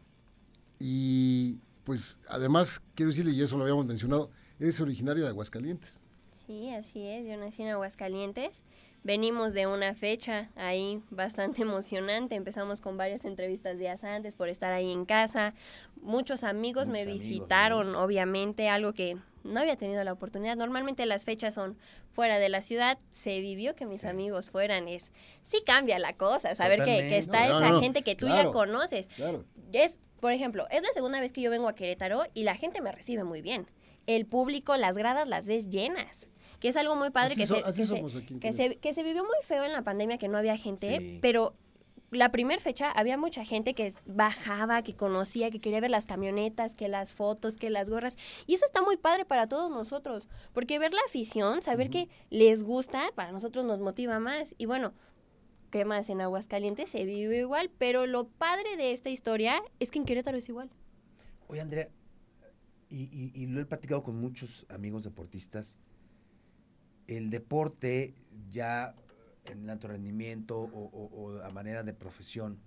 y 0.78 1.60
pues 1.84 2.20
además 2.28 2.82
quiero 2.94 3.10
decirle, 3.10 3.32
y 3.32 3.42
eso 3.42 3.56
lo 3.56 3.62
habíamos 3.62 3.86
mencionado, 3.86 4.30
eres 4.60 4.80
originaria 4.80 5.22
de 5.24 5.30
Aguascalientes. 5.30 6.04
Sí, 6.46 6.70
así 6.70 7.06
es. 7.06 7.26
Yo 7.26 7.36
nací 7.36 7.62
en 7.62 7.68
Aguascalientes. 7.68 8.62
Venimos 9.04 9.52
de 9.52 9.66
una 9.66 9.94
fecha 9.94 10.48
ahí 10.54 11.02
bastante 11.10 11.62
emocionante. 11.62 12.36
Empezamos 12.36 12.80
con 12.80 12.96
varias 12.96 13.24
entrevistas 13.24 13.76
días 13.78 14.04
antes 14.04 14.36
por 14.36 14.48
estar 14.48 14.72
ahí 14.72 14.92
en 14.92 15.04
casa. 15.04 15.54
Muchos 16.00 16.44
amigos 16.44 16.86
me 16.88 17.02
amigos, 17.02 17.20
visitaron, 17.22 17.96
obviamente, 17.96 18.68
algo 18.68 18.92
que 18.92 19.16
no 19.42 19.58
había 19.60 19.74
tenido 19.74 20.04
la 20.04 20.12
oportunidad. 20.12 20.56
Normalmente 20.56 21.04
las 21.06 21.24
fechas 21.24 21.54
son 21.54 21.76
fuera 22.12 22.38
de 22.38 22.48
la 22.48 22.62
ciudad. 22.62 22.98
Se 23.10 23.40
vivió 23.40 23.74
que 23.74 23.86
mis 23.86 24.02
Sí. 24.02 24.06
amigos 24.06 24.50
fueran. 24.50 24.86
Es 24.86 25.10
sí 25.42 25.62
cambia 25.66 25.98
la 25.98 26.12
cosa, 26.12 26.54
saber 26.54 26.84
que, 26.84 27.16
está 27.18 27.48
no, 27.48 27.58
esa 27.58 27.70
no, 27.70 27.80
gente 27.80 28.02
que 28.02 28.14
tú 28.14 28.26
claro. 28.26 28.50
ya 28.50 28.52
conoces. 28.52 29.08
Claro. 29.08 29.44
Es, 29.72 29.98
por 30.20 30.30
ejemplo, 30.30 30.68
es 30.70 30.82
la 30.82 30.92
segunda 30.94 31.18
vez 31.18 31.32
que 31.32 31.40
yo 31.40 31.50
vengo 31.50 31.68
a 31.68 31.74
Querétaro 31.74 32.22
y 32.34 32.44
la 32.44 32.54
gente 32.54 32.80
me 32.80 32.92
recibe 32.92 33.24
muy 33.24 33.42
bien. 33.42 33.66
El 34.06 34.26
público, 34.26 34.76
las 34.76 34.96
gradas 34.96 35.26
las 35.26 35.46
ves 35.46 35.70
llenas. 35.70 36.28
Que 36.62 36.68
es 36.68 36.76
algo 36.76 36.96
muy 36.96 37.10
padre 37.10 37.32
Así 37.32 37.40
que, 37.42 37.46
so- 37.46 37.56
se, 37.56 37.64
así 37.64 37.80
que, 37.82 37.86
se, 37.86 38.18
aquí 38.18 38.38
que, 38.38 38.52
se, 38.52 38.76
que 38.76 38.94
se 38.94 39.02
vivió 39.02 39.22
muy 39.24 39.36
feo 39.42 39.64
en 39.64 39.72
la 39.72 39.82
pandemia, 39.82 40.16
que 40.16 40.28
no 40.28 40.38
había 40.38 40.56
gente, 40.56 40.98
Sí. 40.98 41.18
pero 41.20 41.54
la 42.12 42.30
primera 42.30 42.60
fecha 42.60 42.90
había 42.90 43.16
mucha 43.18 43.44
gente 43.44 43.74
que 43.74 43.92
bajaba, 44.06 44.82
que 44.82 44.94
conocía, 44.94 45.50
que 45.50 45.60
quería 45.60 45.80
ver 45.80 45.90
las 45.90 46.06
camionetas, 46.06 46.74
que 46.74 46.86
las 46.88 47.12
fotos, 47.14 47.56
que 47.56 47.68
las 47.70 47.88
gorras. 47.90 48.16
Y 48.46 48.54
eso 48.54 48.64
está 48.66 48.82
muy 48.82 48.96
padre 48.98 49.24
para 49.24 49.48
todos 49.48 49.70
nosotros, 49.70 50.28
porque 50.52 50.78
ver 50.78 50.92
la 50.94 51.00
afición, 51.08 51.62
saber 51.62 51.90
que 51.90 52.08
les 52.30 52.62
gusta, 52.64 53.02
para 53.14 53.32
nosotros 53.32 53.64
nos 53.64 53.80
motiva 53.80 54.18
más. 54.20 54.54
Y 54.58 54.66
bueno, 54.66 54.92
¿qué 55.70 55.84
más? 55.86 56.10
En 56.10 56.20
Aguascalientes 56.20 56.90
se 56.90 57.04
vive 57.06 57.38
igual, 57.38 57.70
pero 57.78 58.06
lo 58.06 58.28
padre 58.28 58.76
de 58.76 58.92
esta 58.92 59.08
historia 59.08 59.62
es 59.80 59.90
que 59.90 59.98
en 59.98 60.04
Querétaro 60.04 60.36
es 60.36 60.48
igual. 60.50 60.68
Oye, 61.48 61.62
Andrea, 61.62 61.88
y, 62.90 63.04
y- 63.10 63.32
y 63.34 63.46
lo 63.46 63.60
he 63.60 63.64
platicado 63.64 64.02
con 64.02 64.20
muchos 64.20 64.66
amigos 64.68 65.02
deportistas, 65.04 65.78
el 67.08 67.30
deporte 67.30 68.14
ya 68.50 68.94
en 69.44 69.62
el 69.64 69.70
alto 69.70 69.88
rendimiento 69.88 70.58
o, 70.58 70.66
o- 70.66 71.06
o 71.06 71.42
a 71.42 71.50
manera 71.50 71.82
de 71.82 71.92
profesión 71.94 72.58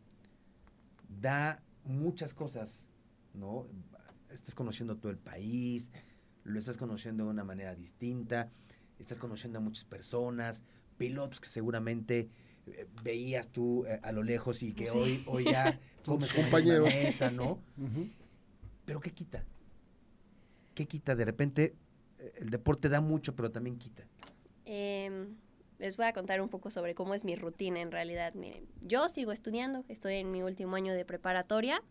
da 1.19 1.61
muchas 1.83 2.33
cosas, 2.33 2.87
¿no? 3.33 3.67
Estás 4.29 4.55
conociendo 4.55 4.97
todo 4.97 5.11
el 5.11 5.17
país, 5.17 5.91
lo 6.43 6.59
estás 6.59 6.77
conociendo 6.77 7.25
de 7.25 7.29
una 7.31 7.43
manera 7.43 7.75
distinta, 7.75 8.51
estás 8.99 9.17
conociendo 9.19 9.59
a 9.59 9.61
muchas 9.61 9.85
personas, 9.85 10.63
pilotos 10.97 11.39
que 11.39 11.47
seguramente 11.49 12.29
eh, 12.67 12.87
veías 13.03 13.49
tú 13.49 13.85
eh, 13.85 13.99
a 14.03 14.11
lo 14.11 14.23
lejos 14.23 14.63
y 14.63 14.73
que 14.73 14.85
Sí. 14.85 14.91
hoy, 14.97 15.23
hoy 15.27 15.45
ya 15.45 15.79
comes 16.05 16.33
compañeros. 16.33 16.93
mesa, 16.93 17.29
¿no? 17.31 17.61
Pero 18.85 18.99
¿qué 18.99 19.11
quita? 19.11 19.43
¿Qué 20.73 20.85
quita? 20.87 21.15
De 21.15 21.25
repente 21.25 21.75
eh, 22.19 22.33
el 22.37 22.49
deporte 22.49 22.89
da 22.89 23.01
mucho, 23.01 23.35
pero 23.35 23.51
también 23.51 23.77
quita. 23.77 24.07
Em, 24.65 25.35
les 25.77 25.97
voy 25.97 26.05
a 26.05 26.13
contar 26.13 26.41
un 26.41 26.49
poco 26.49 26.69
sobre 26.69 26.95
cómo 26.95 27.13
es 27.13 27.23
mi 27.23 27.35
rutina 27.35 27.81
en 27.81 27.91
realidad. 27.91 28.33
Miren, 28.33 28.67
yo 28.81 29.09
sigo 29.09 29.31
estudiando, 29.31 29.83
estoy 29.89 30.15
en 30.15 30.31
mi 30.31 30.41
último 30.41 30.75
año 30.75 30.93
de 30.93 31.05
preparatoria, 31.05 31.81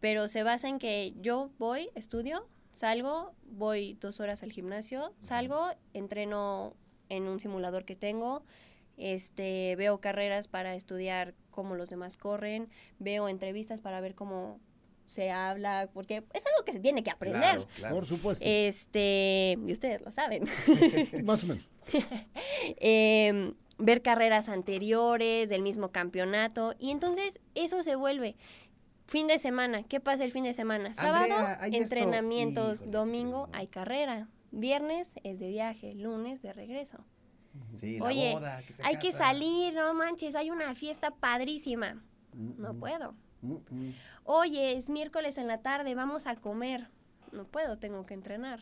pero 0.00 0.28
se 0.28 0.42
basa 0.42 0.68
en 0.68 0.78
que 0.78 1.14
yo 1.20 1.50
voy, 1.58 1.90
estudio, 1.94 2.46
salgo, 2.72 3.34
voy 3.44 3.94
dos 4.00 4.20
horas 4.20 4.42
al 4.42 4.52
gimnasio, 4.52 5.12
salgo, 5.20 5.70
entreno 5.94 6.74
en 7.08 7.24
un 7.24 7.40
simulador 7.40 7.84
que 7.84 7.96
tengo, 7.96 8.44
este, 8.96 9.76
veo 9.76 10.00
carreras 10.00 10.48
para 10.48 10.74
estudiar 10.74 11.34
cómo 11.50 11.74
los 11.74 11.90
demás 11.90 12.16
corren, 12.16 12.68
veo 12.98 13.28
entrevistas 13.28 13.80
para 13.80 14.00
ver 14.00 14.14
cómo 14.14 14.60
se 15.06 15.30
habla, 15.30 15.88
porque 15.92 16.24
es 16.32 16.44
algo 16.46 16.64
que 16.64 16.72
se 16.72 16.80
tiene 16.80 17.02
que 17.02 17.10
aprender. 17.10 17.66
Por 17.90 18.06
supuesto. 18.06 18.44
Este, 18.46 19.58
y 19.66 19.72
ustedes 19.72 20.02
lo 20.02 20.10
saben. 20.10 20.44
Más 21.24 21.44
o 21.44 21.46
menos. 21.46 21.68
eh, 22.80 23.52
ver 23.78 24.02
carreras 24.02 24.48
anteriores 24.48 25.48
del 25.48 25.62
mismo 25.62 25.90
campeonato 25.90 26.74
y 26.78 26.90
entonces 26.90 27.40
eso 27.54 27.82
se 27.82 27.94
vuelve 27.94 28.36
fin 29.06 29.26
de 29.26 29.38
semana. 29.38 29.82
¿Qué 29.84 30.00
pasa 30.00 30.24
el 30.24 30.30
fin 30.30 30.44
de 30.44 30.52
semana? 30.52 30.92
Sábado, 30.94 31.34
Andrea, 31.34 31.58
entrenamientos, 31.78 32.80
Híjole, 32.80 32.90
domingo 32.90 33.48
hay 33.52 33.68
carrera, 33.68 34.28
viernes 34.50 35.08
es 35.22 35.38
de 35.38 35.48
viaje, 35.48 35.92
lunes 35.92 36.42
de 36.42 36.52
regreso. 36.52 37.04
Sí, 37.72 37.98
Oye, 38.00 38.30
la 38.30 38.34
boda, 38.34 38.62
que 38.62 38.72
se 38.72 38.84
hay 38.84 38.98
que 38.98 39.12
salir, 39.12 39.74
no 39.74 39.94
manches, 39.94 40.34
hay 40.34 40.50
una 40.50 40.74
fiesta 40.74 41.10
padrísima. 41.10 42.02
No 42.34 42.74
puedo. 42.74 43.14
Mm, 43.46 43.74
mm. 43.88 43.94
Oye, 44.24 44.76
es 44.76 44.88
miércoles 44.88 45.38
en 45.38 45.46
la 45.46 45.58
tarde, 45.62 45.94
vamos 45.94 46.26
a 46.26 46.36
comer. 46.36 46.88
No 47.32 47.44
puedo, 47.44 47.76
tengo 47.78 48.06
que 48.06 48.14
entrenar. 48.14 48.60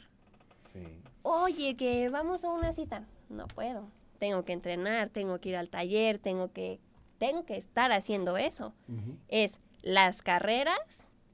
Sí. 0.59 0.81
Oye, 1.23 1.76
que 1.76 2.09
vamos 2.09 2.45
a 2.45 2.50
una 2.50 2.73
cita. 2.73 3.07
No 3.29 3.47
puedo. 3.49 3.88
Tengo 4.19 4.45
que 4.45 4.53
entrenar, 4.53 5.11
tengo 5.11 5.38
que 5.41 5.50
ir 5.50 5.57
al 5.57 5.69
taller, 5.69 6.19
tengo 6.19 6.53
que, 6.53 6.81
tengo 7.19 7.45
que 7.45 7.57
estar 7.57 7.93
haciendo 7.93 8.37
eso. 8.37 8.73
Es 9.29 9.61
las 9.83 10.23
carreras 10.23 10.79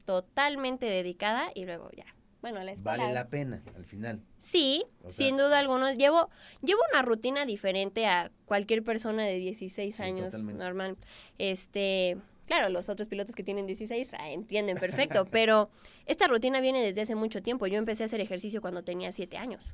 totalmente 0.05 0.87
dedicada 0.87 1.51
y 1.55 1.65
luego 1.65 1.91
ya. 1.97 2.05
Bueno, 2.41 2.63
la 2.65 2.73
escuela. 2.73 2.97
Vale 3.05 3.13
la 3.15 3.29
pena 3.29 3.63
al 3.77 3.85
final. 3.85 4.23
Sí, 4.39 4.85
O 5.05 5.11
sea- 5.11 5.27
sin 5.27 5.37
duda 5.37 5.59
algunos. 5.59 5.97
Llevo, 5.99 6.31
llevo 6.63 6.81
una 6.91 7.03
rutina 7.03 7.45
diferente 7.45 8.07
a 8.07 8.33
cualquier 8.47 8.83
persona 8.83 9.25
de 9.25 9.37
16 9.37 9.95
Sí, 9.95 10.03
años 10.03 10.31
totalmente. 10.31 10.65
normal. 10.65 10.97
Este, 11.39 12.17
claro, 12.51 12.69
los 12.69 12.89
otros 12.89 13.07
pilotos 13.07 13.37
que 13.37 13.45
tienen 13.45 13.65
16 13.67 14.13
ah, 14.19 14.29
entienden 14.29 14.77
perfecto, 14.77 15.25
pero 15.31 15.71
esta 16.05 16.27
rutina 16.27 16.61
viene 16.61 16.83
desde 16.83 17.03
hace 17.03 17.15
mucho 17.15 17.45
tiempo. 17.45 17.69
Yo 17.69 17.79
empecé 17.79 18.03
a 18.03 18.07
hacer 18.07 18.21
ejercicio 18.21 18.61
cuando 18.61 18.83
tenía 18.83 19.13
7 19.13 19.37
años. 19.37 19.73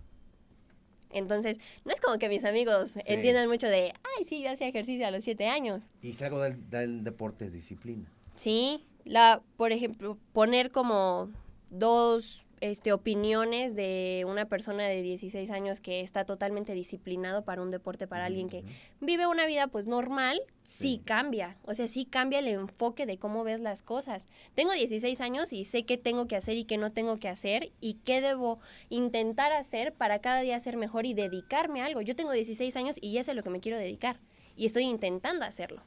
Entonces, 1.11 1.59
no 1.87 1.95
es 1.95 2.03
como 2.03 2.19
que 2.19 2.29
mis 2.29 2.45
amigos 2.45 2.91
Sí. 2.91 3.01
entiendan 3.07 3.49
mucho 3.49 3.67
de, 3.67 3.95
ay, 4.19 4.25
sí, 4.27 4.43
yo 4.43 4.51
hacía 4.51 4.69
ejercicio 4.69 5.07
a 5.07 5.11
los 5.11 5.25
7 5.25 5.47
años. 5.47 5.89
Y 6.03 6.13
si 6.13 6.23
algo 6.25 6.43
del, 6.43 6.69
del 6.69 7.03
deporte 7.03 7.47
es 7.47 7.55
disciplina. 7.55 8.13
Sí, 8.35 8.85
la, 9.05 9.41
por 9.57 9.73
ejemplo, 9.73 10.19
poner 10.35 10.71
como 10.71 11.31
dos 11.71 12.46
este, 12.61 12.93
opiniones 12.93 13.75
de 13.75 14.25
una 14.27 14.47
persona 14.47 14.85
de 14.85 15.03
16 15.03 15.51
años 15.51 15.81
que 15.81 16.01
está 16.01 16.25
totalmente 16.25 16.73
disciplinado 16.73 17.45
para 17.45 17.63
un 17.63 17.71
deporte, 17.71 18.07
para 18.07 18.25
alguien 18.25 18.49
que 18.49 18.65
vive 19.01 19.27
una 19.27 19.47
vida 19.47 19.67
pues 19.69 19.87
normal, 19.87 20.41
sí. 20.63 20.97
Sí. 20.97 21.03
cambia. 21.05 21.59
O 21.65 21.75
sea, 21.75 21.87
sí 21.89 22.07
cambia 22.07 22.39
el 22.39 22.49
enfoque 22.49 23.07
de 23.07 23.19
cómo 23.19 23.45
ves 23.45 23.61
las 23.61 23.83
cosas. 23.83 24.29
Tengo 24.55 24.73
16 24.73 25.21
años 25.21 25.53
y 25.53 25.65
sé 25.65 25.85
qué 25.85 25.99
tengo 25.99 26.27
que 26.27 26.37
hacer 26.37 26.57
y 26.57 26.65
qué 26.65 26.79
no 26.79 26.93
tengo 26.93 27.19
que 27.19 27.29
hacer 27.29 27.73
y 27.81 27.95
qué 28.05 28.21
debo 28.21 28.61
intentar 28.89 29.53
hacer 29.53 29.93
para 29.93 30.21
cada 30.21 30.41
día 30.41 30.59
ser 30.61 30.77
mejor 30.77 31.07
y 31.07 31.15
dedicarme 31.15 31.83
a 31.83 31.87
algo. 31.87 32.01
Yo 32.01 32.17
tengo 32.17 32.33
16 32.33 32.75
años 32.77 32.97
y 33.01 33.13
ya 33.13 33.23
sé 33.23 33.35
lo 33.35 33.43
que 33.43 33.51
me 33.51 33.61
quiero 33.61 33.79
dedicar 33.79 34.21
y 34.57 34.67
estoy 34.67 34.85
intentando 34.85 35.45
hacerlo. 35.45 35.83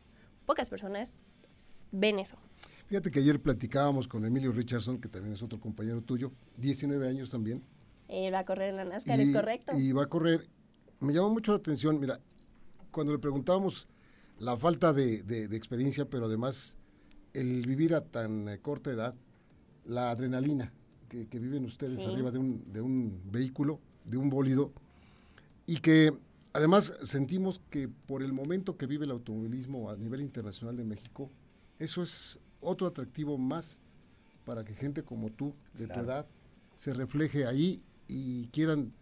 Pocas 0.46 0.70
personas 0.70 1.20
ven 1.92 2.20
eso. 2.20 2.38
Fíjate 2.90 3.12
que 3.12 3.20
ayer 3.20 3.40
platicábamos 3.40 4.08
con 4.08 4.26
Emilio 4.26 4.52
Richardson, 4.52 5.00
que 5.00 5.08
también 5.08 5.34
es 5.34 5.44
otro 5.44 5.60
compañero 5.60 6.02
tuyo, 6.02 6.32
19 6.58 7.08
años 7.08 7.30
también. 7.30 7.62
Eh, 8.08 8.32
va 8.32 8.40
a 8.40 8.46
correr 8.46 8.70
en 8.72 8.78
la 8.78 8.86
NASCAR, 8.86 9.20
es 9.22 9.32
correcto. 9.32 9.78
Y 9.78 9.92
va 9.92 10.04
a 10.04 10.08
correr. 10.08 10.48
Me 11.00 11.14
llamó 11.14 11.30
mucho 11.30 11.52
la 11.52 11.60
atención, 11.60 12.00
mira, 12.00 12.20
cuando 12.90 13.14
le 13.14 13.20
preguntábamos 13.20 13.88
la 14.40 14.58
falta 14.58 14.92
de, 14.92 15.22
de- 15.22 15.48
de 15.48 15.56
experiencia, 15.56 16.10
pero 16.10 16.26
además 16.26 16.78
el 17.34 17.64
vivir 17.68 17.94
a 17.94 18.02
tan 18.04 18.50
eh, 18.50 18.58
corta 18.60 18.90
edad, 18.90 19.14
la 19.86 20.10
adrenalina 20.10 20.74
que, 21.10 21.28
que 21.28 21.38
viven 21.40 21.66
ustedes 21.66 22.00
Sí. 22.00 22.06
arriba 22.08 22.32
de 22.32 22.40
un, 22.40 22.74
de 22.74 22.82
un 22.82 23.22
vehículo, 23.32 23.80
de 24.06 24.18
un 24.18 24.30
bólido, 24.30 24.74
y 25.68 25.78
que 25.78 26.12
Además, 26.52 26.96
sentimos 27.04 27.62
que 27.70 27.88
por 27.88 28.24
el 28.24 28.34
momento 28.34 28.76
que 28.76 28.88
vive 28.88 29.06
el 29.06 29.12
automovilismo 29.12 29.92
a 29.92 29.96
nivel 29.96 30.20
internacional 30.22 30.76
de 30.76 30.84
México, 30.84 31.30
eso 31.78 32.02
es 32.02 32.40
otro 32.62 32.88
atractivo 32.88 33.38
más 33.38 33.82
para 34.46 34.64
que 34.64 34.74
gente 34.74 35.04
como 35.04 35.30
tú, 35.30 35.54
de 35.74 35.88
tu 35.88 36.00
edad, 36.00 36.26
se 36.76 36.94
refleje 36.94 37.46
ahí 37.46 37.84
y 38.08 38.48
quieran... 38.48 38.94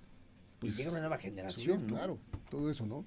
Pues, 0.59 0.79
y 0.79 0.87
una 0.87 0.99
nueva 0.99 1.17
generación, 1.17 1.87
¿no? 1.87 1.95
Claro, 1.95 2.17
todo 2.49 2.69
eso, 2.69 2.85
¿no? 2.85 3.05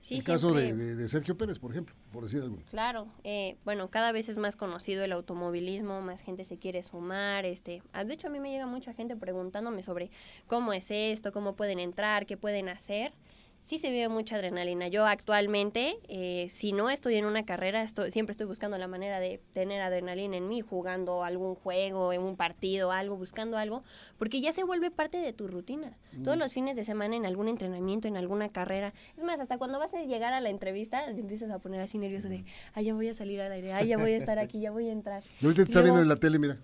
Sí, 0.00 0.16
el 0.16 0.24
caso 0.24 0.52
de, 0.52 1.06
Sergio 1.06 1.36
Pérez, 1.36 1.60
por 1.60 1.70
ejemplo, 1.70 1.94
por 2.12 2.24
decir 2.24 2.42
algo. 2.42 2.56
Claro, 2.70 3.06
eh, 3.22 3.56
bueno, 3.64 3.88
cada 3.88 4.10
vez 4.10 4.28
es 4.28 4.36
más 4.36 4.56
conocido 4.56 5.04
el 5.04 5.12
automovilismo, 5.12 6.00
más 6.00 6.20
gente 6.22 6.44
se 6.44 6.56
quiere 6.56 6.82
sumar. 6.82 7.44
este 7.44 7.82
ah, 7.92 8.04
De 8.04 8.14
hecho, 8.14 8.26
a 8.26 8.30
mí 8.30 8.40
me 8.40 8.50
llega 8.50 8.66
mucha 8.66 8.94
gente 8.94 9.14
preguntándome 9.14 9.80
sobre 9.82 10.10
cómo 10.48 10.72
es 10.72 10.90
esto, 10.90 11.30
cómo 11.30 11.54
pueden 11.54 11.78
entrar, 11.78 12.26
qué 12.26 12.36
pueden 12.36 12.68
hacer 12.68 13.12
sí 13.62 13.78
se 13.78 13.90
vive 13.90 14.08
mucha 14.08 14.36
adrenalina. 14.36 14.88
Yo 14.88 15.06
actualmente, 15.06 15.98
eh, 16.08 16.48
si 16.50 16.72
no 16.72 16.90
estoy 16.90 17.14
en 17.14 17.24
una 17.24 17.44
carrera, 17.44 17.82
estoy, 17.82 18.10
siempre 18.10 18.32
estoy 18.32 18.46
buscando 18.46 18.76
la 18.78 18.88
manera 18.88 19.20
de 19.20 19.40
tener 19.52 19.80
adrenalina 19.80 20.36
en 20.36 20.48
mí, 20.48 20.60
jugando 20.60 21.24
algún 21.24 21.54
juego, 21.54 22.12
en 22.12 22.22
un 22.22 22.36
partido, 22.36 22.92
algo, 22.92 23.16
buscando 23.16 23.56
algo, 23.56 23.84
porque 24.18 24.40
ya 24.40 24.52
se 24.52 24.64
vuelve 24.64 24.90
parte 24.90 25.18
de 25.18 25.32
tu 25.32 25.48
rutina. 25.48 25.96
Todos 26.24 26.36
mm. 26.36 26.40
los 26.40 26.52
fines 26.52 26.76
de 26.76 26.84
semana 26.84 27.16
en 27.16 27.24
algún 27.24 27.48
entrenamiento, 27.48 28.08
en 28.08 28.16
alguna 28.16 28.48
carrera. 28.48 28.92
Es 29.16 29.24
más, 29.24 29.38
hasta 29.40 29.58
cuando 29.58 29.78
vas 29.78 29.94
a 29.94 30.02
llegar 30.02 30.32
a 30.32 30.40
la 30.40 30.50
entrevista, 30.50 31.04
te 31.06 31.20
empiezas 31.20 31.50
a 31.50 31.58
poner 31.58 31.80
así 31.80 31.98
nervioso 31.98 32.28
de, 32.28 32.44
ay, 32.74 32.86
ya 32.86 32.94
voy 32.94 33.08
a 33.08 33.14
salir 33.14 33.40
al 33.40 33.52
aire, 33.52 33.72
ay, 33.72 33.88
ya 33.88 33.96
voy 33.96 34.12
a 34.12 34.16
estar 34.16 34.38
aquí, 34.38 34.60
ya 34.60 34.70
voy 34.70 34.88
a 34.88 34.92
entrar. 34.92 35.22
Y 35.40 35.44
ahorita 35.44 35.62
te 35.64 35.68
está 35.68 35.82
viendo 35.82 36.02
en 36.02 36.08
la 36.08 36.16
tele, 36.16 36.38
mira. 36.38 36.58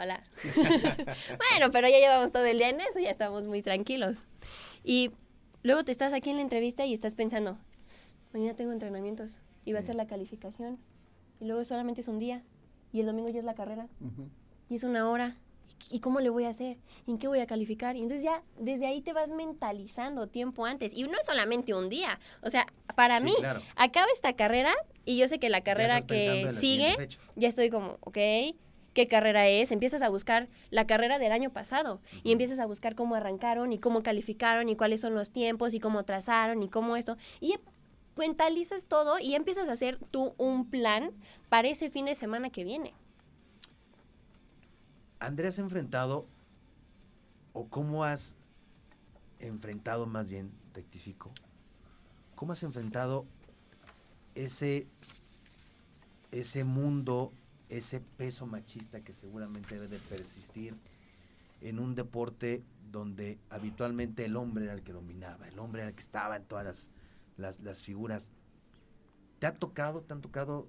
Hola. 0.00 0.22
bueno, 0.54 1.72
pero 1.72 1.88
ya 1.88 1.98
llevamos 1.98 2.30
todo 2.30 2.44
el 2.44 2.58
día 2.58 2.68
en 2.68 2.80
eso, 2.80 3.00
ya 3.00 3.10
estamos 3.10 3.44
muy 3.48 3.62
tranquilos. 3.62 4.26
Y 4.84 5.10
Luego 5.68 5.84
te 5.84 5.92
estás 5.92 6.14
aquí 6.14 6.30
en 6.30 6.36
la 6.36 6.40
entrevista 6.40 6.86
y 6.86 6.94
estás 6.94 7.14
pensando, 7.14 7.58
mañana 8.32 8.54
tengo 8.54 8.72
entrenamientos 8.72 9.38
y 9.66 9.74
va 9.74 9.80
a 9.80 9.82
ser 9.82 9.96
la 9.96 10.06
calificación. 10.06 10.78
Y 11.40 11.44
luego 11.44 11.62
solamente 11.62 12.00
es 12.00 12.08
un 12.08 12.18
día 12.18 12.42
y 12.90 13.00
el 13.00 13.06
domingo 13.06 13.28
ya 13.28 13.40
es 13.40 13.44
la 13.44 13.52
carrera. 13.52 13.86
Y 14.70 14.76
es 14.76 14.82
una 14.82 15.10
hora. 15.10 15.36
¿Y 15.90 16.00
cómo 16.00 16.20
le 16.20 16.30
voy 16.30 16.44
a 16.44 16.48
hacer? 16.48 16.78
¿Y 17.06 17.10
en 17.10 17.18
qué 17.18 17.28
voy 17.28 17.40
a 17.40 17.46
calificar? 17.46 17.96
Y 17.96 18.00
entonces 18.00 18.24
ya 18.24 18.42
desde 18.58 18.86
ahí 18.86 19.02
te 19.02 19.12
vas 19.12 19.30
mentalizando 19.30 20.26
tiempo 20.26 20.64
antes. 20.64 20.94
Y 20.94 21.02
no 21.02 21.18
es 21.18 21.26
solamente 21.26 21.74
un 21.74 21.90
día. 21.90 22.18
O 22.40 22.48
sea, 22.48 22.66
para 22.96 23.20
mí, 23.20 23.34
acaba 23.76 24.06
esta 24.14 24.32
carrera 24.32 24.72
y 25.04 25.18
yo 25.18 25.28
sé 25.28 25.38
que 25.38 25.50
la 25.50 25.60
carrera 25.60 26.00
que 26.00 26.48
sigue, 26.48 26.96
ya 27.36 27.48
estoy 27.48 27.68
como, 27.68 27.98
ok, 28.00 28.16
qué 28.98 29.06
carrera 29.06 29.46
es, 29.46 29.70
empiezas 29.70 30.02
a 30.02 30.08
buscar 30.08 30.48
la 30.70 30.88
carrera 30.88 31.20
del 31.20 31.30
año 31.30 31.50
pasado 31.50 32.00
y 32.24 32.32
empiezas 32.32 32.58
a 32.58 32.66
buscar 32.66 32.96
cómo 32.96 33.14
arrancaron 33.14 33.72
y 33.72 33.78
cómo 33.78 34.02
calificaron 34.02 34.68
y 34.68 34.74
cuáles 34.74 35.00
son 35.00 35.14
los 35.14 35.30
tiempos 35.30 35.72
y 35.72 35.78
cómo 35.78 36.04
trazaron 36.04 36.64
y 36.64 36.68
cómo 36.68 36.96
esto. 36.96 37.16
Y 37.40 37.54
mentalizas 38.16 38.86
todo 38.86 39.20
y 39.20 39.36
empiezas 39.36 39.68
a 39.68 39.72
hacer 39.74 40.00
tú 40.10 40.34
un 40.36 40.68
plan 40.68 41.12
para 41.48 41.68
ese 41.68 41.90
fin 41.90 42.06
de 42.06 42.16
semana 42.16 42.50
que 42.50 42.64
viene. 42.64 42.92
Andrea, 45.20 45.50
¿has 45.50 45.60
enfrentado 45.60 46.26
o 47.52 47.68
cómo 47.68 48.02
has 48.02 48.34
enfrentado 49.38 50.08
más 50.08 50.28
bien, 50.28 50.50
rectifico, 50.74 51.30
cómo 52.34 52.52
has 52.52 52.64
enfrentado 52.64 53.26
ese, 54.34 54.88
ese 56.32 56.64
mundo 56.64 57.32
ese 57.68 58.00
peso 58.00 58.46
machista 58.46 59.02
que 59.02 59.12
seguramente 59.12 59.74
debe 59.74 59.88
de 59.88 59.98
persistir 59.98 60.74
en 61.60 61.78
un 61.78 61.94
deporte 61.94 62.62
donde 62.90 63.38
habitualmente 63.50 64.24
el 64.24 64.36
hombre 64.36 64.64
era 64.64 64.74
el 64.74 64.82
que 64.82 64.92
dominaba, 64.92 65.48
el 65.48 65.58
hombre 65.58 65.82
era 65.82 65.90
el 65.90 65.94
que 65.94 66.02
estaba 66.02 66.36
en 66.36 66.44
todas 66.44 66.90
las, 67.36 67.82
figuras. 67.82 68.30
¿Te 69.38 69.46
ha 69.46 69.54
tocado, 69.54 70.02
te 70.02 70.14
han 70.14 70.20
tocado 70.20 70.68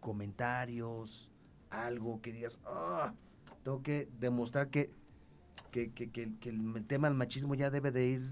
comentarios, 0.00 1.30
algo 1.70 2.20
que 2.22 2.32
digas, 2.32 2.58
ah, 2.64 3.14
tengo 3.62 3.82
que 3.82 4.08
demostrar 4.18 4.68
que, 4.70 4.90
que, 5.70 5.90
el 6.44 6.86
tema 6.86 7.08
del 7.08 7.16
machismo 7.16 7.54
ya 7.54 7.70
debe 7.70 7.90
de 7.90 8.06
ir 8.06 8.22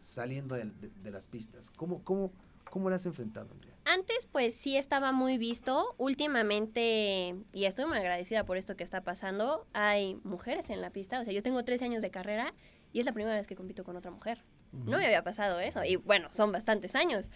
saliendo 0.00 0.54
de, 0.54 1.10
las 1.10 1.26
pistas? 1.26 1.70
¿Cómo, 1.70 2.02
cómo, 2.04 2.32
cómo 2.70 2.88
lo 2.88 2.96
has 2.96 3.06
enfrentado, 3.06 3.50
Andrea? 3.52 3.74
Antes, 3.84 4.26
pues 4.26 4.54
sí 4.54 4.76
estaba 4.76 5.12
muy 5.12 5.38
visto. 5.38 5.94
Últimamente, 5.98 7.36
y 7.52 7.64
estoy 7.64 7.86
muy 7.86 7.98
agradecida 7.98 8.44
por 8.44 8.56
esto 8.56 8.76
que 8.76 8.84
está 8.84 9.02
pasando, 9.02 9.66
hay 9.72 10.16
mujeres 10.24 10.70
en 10.70 10.80
la 10.80 10.90
pista. 10.90 11.20
O 11.20 11.24
sea, 11.24 11.32
yo 11.32 11.42
tengo 11.42 11.64
13 11.64 11.86
años 11.86 12.02
de 12.02 12.10
carrera 12.10 12.54
y 12.92 13.00
es 13.00 13.06
la 13.06 13.12
primera 13.12 13.36
vez 13.36 13.46
que 13.46 13.56
compito 13.56 13.84
con 13.84 13.96
otra 13.96 14.10
mujer. 14.10 14.44
No 14.72 14.98
me 14.98 15.06
había 15.06 15.24
pasado 15.24 15.60
eso. 15.60 15.82
Y 15.84 15.96
bueno, 15.96 16.28
son 16.32 16.52
bastantes 16.52 16.94
años. 16.94 17.30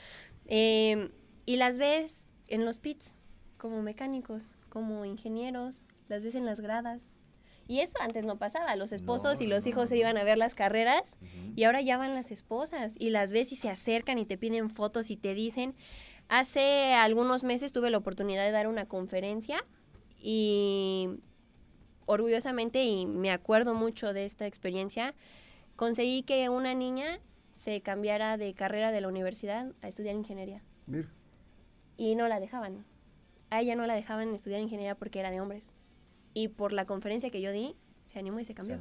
Em, 0.46 1.10
y 1.46 1.56
las 1.56 1.78
ves 1.78 2.26
en 2.46 2.64
los 2.64 2.78
pits 2.78 3.16
como 3.56 3.80
mecánicos, 3.82 4.54
como 4.68 5.04
ingenieros, 5.04 5.86
las 6.08 6.22
ves 6.24 6.34
en 6.34 6.44
las 6.44 6.60
gradas. 6.60 7.14
Y 7.68 7.80
eso 7.80 7.98
antes 8.00 8.24
no 8.24 8.38
pasaba. 8.38 8.74
Los 8.76 8.92
esposos 8.92 9.40
y 9.40 9.46
los 9.46 9.66
hijos 9.66 9.88
se 9.88 9.96
iban 9.96 10.16
a 10.16 10.24
ver 10.24 10.38
las 10.38 10.54
carreras 10.54 11.16
y 11.56 11.64
ahora 11.64 11.80
ya 11.80 11.96
van 11.96 12.14
las 12.14 12.30
esposas 12.30 12.94
y 12.98 13.10
las 13.10 13.32
ves 13.32 13.52
y 13.52 13.56
se 13.56 13.70
acercan 13.70 14.18
y 14.18 14.26
te 14.26 14.36
piden 14.36 14.70
fotos 14.70 15.10
y 15.10 15.16
te 15.16 15.34
dicen. 15.34 15.74
Hace 16.28 16.94
algunos 16.94 17.44
meses 17.44 17.72
tuve 17.72 17.90
la 17.90 17.98
oportunidad 17.98 18.44
de 18.44 18.52
dar 18.52 18.66
una 18.66 18.86
conferencia 18.86 19.64
y 20.18 21.08
orgullosamente, 22.06 22.84
y 22.84 23.06
me 23.06 23.30
acuerdo 23.30 23.74
mucho 23.74 24.12
de 24.12 24.24
esta 24.24 24.46
experiencia, 24.46 25.14
conseguí 25.76 26.22
que 26.22 26.48
una 26.48 26.74
niña 26.74 27.20
se 27.54 27.80
cambiara 27.80 28.36
de 28.36 28.54
carrera 28.54 28.92
de 28.92 29.00
la 29.00 29.08
universidad 29.08 29.72
a 29.82 29.88
estudiar 29.88 30.14
ingeniería. 30.14 30.62
Y 31.96 32.14
no 32.14 32.28
la 32.28 32.40
dejaban. 32.40 32.84
A 33.50 33.60
ella 33.60 33.76
no 33.76 33.86
la 33.86 33.94
dejaban 33.94 34.34
estudiar 34.34 34.60
ingeniería 34.60 34.94
porque 34.94 35.20
era 35.20 35.30
de 35.30 35.40
hombres. 35.40 35.74
Y 36.34 36.48
por 36.48 36.72
la 36.72 36.86
conferencia 36.86 37.30
que 37.30 37.40
yo 37.40 37.52
di, 37.52 37.76
se 38.04 38.18
animó 38.18 38.40
y 38.40 38.44
se 38.44 38.54
cambió. 38.54 38.78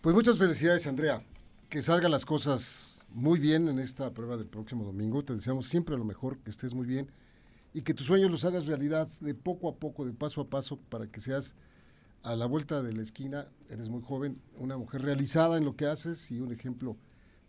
Pues 0.00 0.14
muchas 0.14 0.38
felicidades, 0.38 0.86
Andrea. 0.86 1.22
Que 1.68 1.80
salgan 1.82 2.10
las 2.10 2.24
cosas 2.24 3.06
muy 3.10 3.38
bien 3.38 3.68
en 3.68 3.78
esta 3.78 4.12
prueba 4.12 4.36
del 4.36 4.46
próximo 4.46 4.84
domingo. 4.84 5.24
Te 5.24 5.34
deseamos 5.34 5.66
siempre 5.66 5.96
lo 5.96 6.04
mejor, 6.04 6.38
que 6.38 6.50
estés 6.50 6.74
muy 6.74 6.86
bien 6.86 7.10
y 7.74 7.82
que 7.82 7.94
tus 7.94 8.06
sueños 8.06 8.30
los 8.30 8.44
hagas 8.44 8.66
realidad 8.66 9.08
de 9.20 9.34
poco 9.34 9.68
a 9.68 9.76
poco, 9.76 10.04
de 10.04 10.12
paso 10.12 10.42
a 10.42 10.46
paso, 10.48 10.78
para 10.88 11.06
que 11.06 11.20
seas 11.20 11.54
a 12.22 12.36
la 12.36 12.46
vuelta 12.46 12.82
de 12.82 12.92
la 12.92 13.02
esquina, 13.02 13.48
eres 13.68 13.88
muy 13.88 14.02
joven, 14.02 14.40
una 14.58 14.76
mujer 14.76 15.02
realizada 15.02 15.56
en 15.56 15.64
lo 15.64 15.74
que 15.74 15.86
haces 15.86 16.30
y 16.30 16.40
un 16.40 16.52
ejemplo 16.52 16.96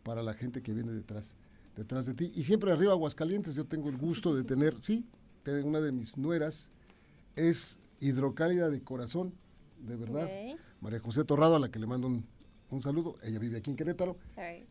para 0.03 0.23
la 0.23 0.33
gente 0.33 0.61
que 0.61 0.73
viene 0.73 0.91
detrás, 0.93 1.35
detrás 1.75 2.05
de 2.05 2.13
ti. 2.13 2.31
Y 2.33 2.43
siempre 2.43 2.71
arriba 2.71 2.93
Aguascalientes, 2.93 3.55
yo 3.55 3.65
tengo 3.65 3.89
el 3.89 3.97
gusto 3.97 4.33
de 4.35 4.43
tener, 4.43 4.79
sí, 4.81 5.05
una 5.63 5.81
de 5.81 5.91
mis 5.91 6.17
nueras 6.17 6.71
es 7.35 7.79
hidrocálida 8.03 8.69
de 8.69 8.81
corazón, 8.81 9.33
de 9.79 9.95
verdad. 9.95 10.29
María 10.81 10.99
José 10.99 11.23
Torrado, 11.23 11.55
a 11.55 11.59
la 11.59 11.69
que 11.69 11.79
le 11.79 11.87
mando 11.87 12.07
un 12.07 12.25
un 12.73 12.81
saludo. 12.81 13.17
Ella 13.23 13.39
vive 13.39 13.57
aquí 13.57 13.69
en 13.69 13.77
Querétaro. 13.77 14.17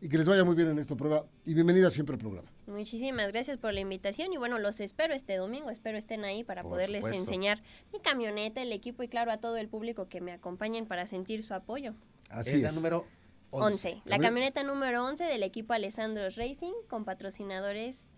Y 0.01 0.09
que 0.09 0.17
les 0.17 0.27
vaya 0.27 0.43
muy 0.43 0.55
bien 0.55 0.69
en 0.69 0.79
esta 0.79 0.95
prueba. 0.95 1.25
Y 1.45 1.53
bienvenida 1.53 1.89
siempre 1.89 2.13
al 2.13 2.19
programa. 2.19 2.51
Muchísimas 2.67 3.31
gracias 3.31 3.57
por 3.57 3.73
la 3.73 3.79
invitación. 3.79 4.33
Y 4.33 4.37
bueno, 4.37 4.59
los 4.59 4.79
espero 4.79 5.13
este 5.13 5.37
domingo. 5.37 5.69
Espero 5.69 5.97
estén 5.97 6.25
ahí 6.25 6.43
para 6.43 6.63
poderles 6.63 7.05
enseñar 7.05 7.61
mi 7.91 7.99
camioneta, 7.99 8.61
el 8.61 8.71
equipo 8.71 9.03
y 9.03 9.07
claro 9.07 9.31
a 9.31 9.37
todo 9.37 9.57
el 9.57 9.67
público 9.69 10.07
que 10.09 10.21
me 10.21 10.31
acompañen 10.31 10.85
para 10.85 11.07
sentir 11.07 11.43
su 11.43 11.53
apoyo. 11.53 11.93
Así 12.29 12.57
es. 12.57 12.61
La 12.61 12.71
número 12.71 13.05
11. 13.51 14.01
La 14.05 14.19
camioneta 14.19 14.63
número 14.63 15.05
11 15.05 15.23
del 15.23 15.43
equipo 15.43 15.73
Alessandro 15.73 16.23
Racing 16.23 16.73
con 16.87 17.05
patrocinadores 17.05 18.09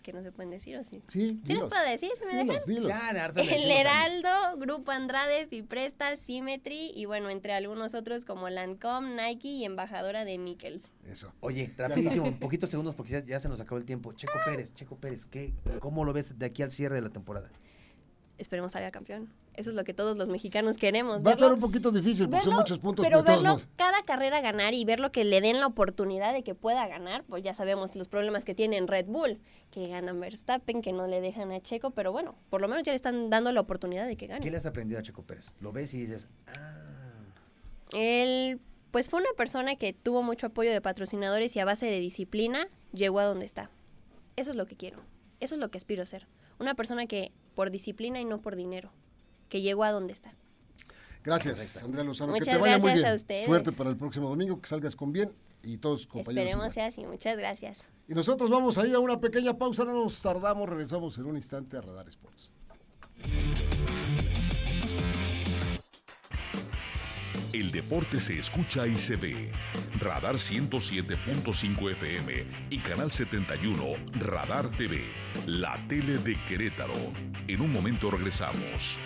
que 0.00 0.12
no 0.12 0.22
se 0.22 0.32
pueden 0.32 0.50
decir 0.50 0.76
o 0.76 0.84
sí. 0.84 1.02
Sí, 1.06 1.40
¿Sí 1.44 1.54
los 1.54 1.68
puedo 1.68 1.82
decir? 1.84 2.10
¿Se 2.18 2.26
me 2.26 2.34
dejan? 2.34 2.60
el 3.36 3.70
Heraldo, 3.70 4.30
Grupo 4.58 4.90
Andrade, 4.90 5.46
Fipresta, 5.46 6.16
Symmetry 6.16 6.92
y 6.94 7.04
bueno, 7.06 7.30
entre 7.30 7.52
algunos 7.52 7.94
otros 7.94 8.24
como 8.24 8.48
Lancome, 8.48 9.14
Nike 9.14 9.48
y 9.48 9.64
embajadora 9.64 10.24
de 10.24 10.38
Nickels. 10.38 10.90
Eso. 11.10 11.32
Oye, 11.40 11.72
rapidísimo, 11.76 12.38
poquitos 12.38 12.70
segundos 12.70 12.94
porque 12.94 13.24
ya, 13.26 13.40
se 13.40 13.48
nos 13.48 13.60
acabó 13.60 13.78
el 13.78 13.84
tiempo. 13.84 14.12
Checo 14.12 14.38
Pérez, 14.44 14.74
Checo 14.74 14.96
Pérez, 14.96 15.26
¿qué, 15.26 15.52
¿cómo 15.80 16.04
lo 16.04 16.12
ves 16.12 16.38
de 16.38 16.46
aquí 16.46 16.62
al 16.62 16.70
cierre 16.70 16.96
de 16.96 17.02
la 17.02 17.10
temporada? 17.10 17.50
Esperemos 18.40 18.72
salga 18.72 18.90
campeón. 18.90 19.32
Eso 19.54 19.70
es 19.70 19.76
lo 19.76 19.84
que 19.84 19.92
todos 19.92 20.16
los 20.16 20.28
mexicanos 20.28 20.76
queremos. 20.78 21.24
Va 21.24 21.30
a 21.30 21.32
estar 21.34 21.52
un 21.52 21.60
poquito 21.60 21.90
difícil 21.92 22.28
porque 22.28 22.44
son 22.44 22.54
muchos 22.54 22.78
puntos. 22.78 23.04
Pero 23.04 23.22
verlo 23.22 23.60
cada 23.76 24.02
carrera 24.02 24.40
ganar 24.40 24.74
y 24.74 24.84
ver 24.84 25.00
lo 25.00 25.12
que 25.12 25.24
le 25.24 25.40
den 25.40 25.60
la 25.60 25.66
oportunidad 25.66 26.32
de 26.32 26.42
que 26.42 26.54
pueda 26.54 26.88
ganar, 26.88 27.24
pues 27.24 27.42
ya 27.42 27.54
sabemos 27.54 27.94
los 27.96 28.08
problemas 28.08 28.44
que 28.44 28.54
tiene 28.54 28.78
en 28.78 28.88
Red 28.88 29.06
Bull, 29.06 29.38
que 29.70 29.88
ganan 29.88 30.18
Verstappen, 30.18 30.82
que 30.82 30.92
no 30.92 31.06
le 31.06 31.20
dejan 31.20 31.52
a 31.52 31.60
Checo, 31.60 31.90
pero 31.90 32.12
bueno, 32.12 32.34
por 32.48 32.60
lo 32.60 32.68
menos 32.68 32.84
ya 32.84 32.92
le 32.92 32.96
están 32.96 33.30
dando 33.30 33.52
la 33.52 33.60
oportunidad 33.60 34.06
de 34.06 34.16
que 34.16 34.26
gane. 34.26 34.40
¿Qué 34.40 34.50
le 34.50 34.56
has 34.56 34.66
aprendido 34.66 34.98
a 34.98 35.02
Checo 35.02 35.22
Pérez? 35.22 35.56
Lo 35.60 35.72
ves 35.72 35.92
y 35.94 36.00
dices, 36.00 36.28
ah. 36.46 36.90
Él, 37.92 38.60
pues 38.90 39.08
fue 39.08 39.20
una 39.20 39.32
persona 39.36 39.76
que 39.76 39.92
tuvo 39.92 40.22
mucho 40.22 40.46
apoyo 40.46 40.70
de 40.70 40.80
patrocinadores 40.80 41.54
y 41.56 41.60
a 41.60 41.64
base 41.64 41.86
de 41.86 41.98
disciplina 41.98 42.68
llegó 42.92 43.20
a 43.20 43.24
donde 43.24 43.44
está. 43.44 43.70
Eso 44.36 44.50
es 44.50 44.56
lo 44.56 44.66
que 44.66 44.76
quiero. 44.76 44.98
Eso 45.40 45.54
es 45.54 45.60
lo 45.60 45.70
que 45.70 45.78
aspiro 45.78 46.02
a 46.02 46.06
ser. 46.06 46.26
Una 46.58 46.74
persona 46.74 47.06
que 47.06 47.32
por 47.54 47.70
disciplina 47.70 48.20
y 48.20 48.24
no 48.24 48.40
por 48.40 48.56
dinero, 48.56 48.92
que 49.48 49.60
llegó 49.60 49.84
a 49.84 49.92
donde 49.92 50.12
está. 50.12 50.34
Gracias, 51.22 51.82
Andrea 51.82 52.04
Lozano. 52.04 52.32
Muchas 52.32 52.48
que 52.48 52.54
te 52.54 52.58
vaya 52.58 52.78
muy 52.78 52.92
bien. 52.94 53.06
A 53.06 53.14
ustedes. 53.14 53.44
Suerte 53.44 53.72
para 53.72 53.90
el 53.90 53.96
próximo 53.96 54.28
domingo, 54.28 54.60
que 54.60 54.68
salgas 54.68 54.96
con 54.96 55.12
bien 55.12 55.32
y 55.62 55.76
todos 55.76 56.06
compañeros. 56.06 56.48
Esperemos 56.48 56.72
sea 56.72 56.86
así. 56.86 57.04
Muchas 57.06 57.36
gracias. 57.36 57.80
Y 58.08 58.14
nosotros 58.14 58.50
vamos 58.50 58.78
a 58.78 58.86
ir 58.86 58.94
a 58.94 58.98
una 58.98 59.20
pequeña 59.20 59.56
pausa, 59.56 59.84
no 59.84 59.92
nos 59.92 60.20
tardamos, 60.20 60.68
regresamos 60.68 61.18
en 61.18 61.26
un 61.26 61.36
instante 61.36 61.76
a 61.76 61.82
Radar 61.82 62.08
Sports. 62.08 62.50
El 67.52 67.72
deporte 67.72 68.20
se 68.20 68.38
escucha 68.38 68.86
y 68.86 68.96
se 68.96 69.16
ve. 69.16 69.50
Radar 69.98 70.36
107.5 70.36 71.90
FM 71.90 72.44
y 72.70 72.78
Canal 72.78 73.10
71 73.10 73.82
Radar 74.20 74.70
TV, 74.70 75.02
la 75.46 75.76
tele 75.88 76.18
de 76.18 76.36
Querétaro. 76.46 76.94
En 77.48 77.60
un 77.60 77.72
momento 77.72 78.08
regresamos. 78.08 78.98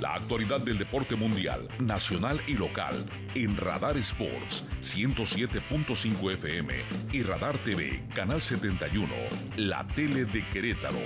La 0.00 0.14
actualidad 0.14 0.62
del 0.62 0.78
deporte 0.78 1.14
mundial, 1.14 1.68
nacional 1.78 2.40
y 2.46 2.54
local 2.54 3.04
en 3.34 3.54
Radar 3.58 3.98
Sports 3.98 4.64
107.5 4.80 6.32
FM 6.32 6.74
y 7.12 7.22
Radar 7.22 7.58
TV, 7.58 8.02
Canal 8.14 8.40
71, 8.40 9.12
la 9.58 9.86
tele 9.88 10.24
de 10.24 10.42
Querétaro. 10.48 11.00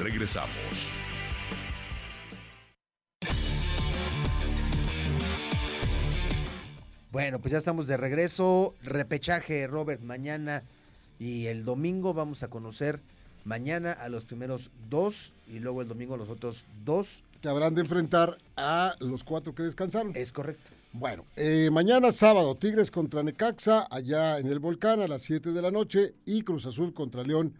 Regresamos. 0.00 0.92
Bueno, 7.12 7.40
pues 7.40 7.50
ya 7.50 7.58
estamos 7.58 7.88
de 7.88 7.96
regreso. 7.96 8.74
Repechaje, 8.82 9.66
Robert, 9.66 10.00
mañana 10.00 10.62
y 11.18 11.46
el 11.46 11.64
domingo 11.64 12.14
vamos 12.14 12.44
a 12.44 12.48
conocer 12.48 13.00
mañana 13.44 13.90
a 13.90 14.08
los 14.08 14.24
primeros 14.24 14.70
dos 14.88 15.34
y 15.48 15.58
luego 15.58 15.82
el 15.82 15.88
domingo 15.88 16.14
a 16.14 16.18
los 16.18 16.28
otros 16.28 16.66
dos. 16.84 17.24
Que 17.40 17.48
habrán 17.48 17.74
de 17.74 17.80
enfrentar 17.80 18.38
a 18.56 18.94
los 19.00 19.24
cuatro 19.24 19.56
que 19.56 19.64
descansaron. 19.64 20.12
Es 20.14 20.30
correcto. 20.30 20.70
Bueno, 20.92 21.24
eh, 21.34 21.68
mañana 21.72 22.12
sábado, 22.12 22.56
Tigres 22.56 22.92
contra 22.92 23.24
Necaxa, 23.24 23.88
allá 23.90 24.38
en 24.38 24.46
el 24.46 24.60
Volcán 24.60 25.00
a 25.00 25.08
las 25.08 25.22
7 25.22 25.50
de 25.50 25.62
la 25.62 25.72
noche, 25.72 26.14
y 26.26 26.42
Cruz 26.42 26.66
Azul 26.66 26.94
contra 26.94 27.24
León 27.24 27.54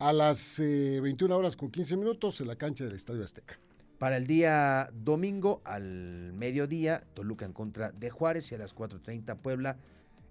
a 0.00 0.12
las 0.12 0.58
21 0.58 1.34
horas 1.34 1.56
con 1.56 1.70
15 1.70 1.96
minutos 1.96 2.40
en 2.42 2.48
la 2.48 2.56
cancha 2.56 2.84
del 2.84 2.94
Estadio 2.94 3.24
Azteca. 3.24 3.58
Para 4.02 4.16
el 4.16 4.26
día 4.26 4.90
domingo, 4.92 5.62
al 5.64 6.32
mediodía, 6.32 7.04
Toluca 7.14 7.44
en 7.44 7.52
contra 7.52 7.92
de 7.92 8.10
Juárez 8.10 8.50
y 8.50 8.56
a 8.56 8.58
las 8.58 8.74
4.30 8.74 9.36
Puebla 9.36 9.76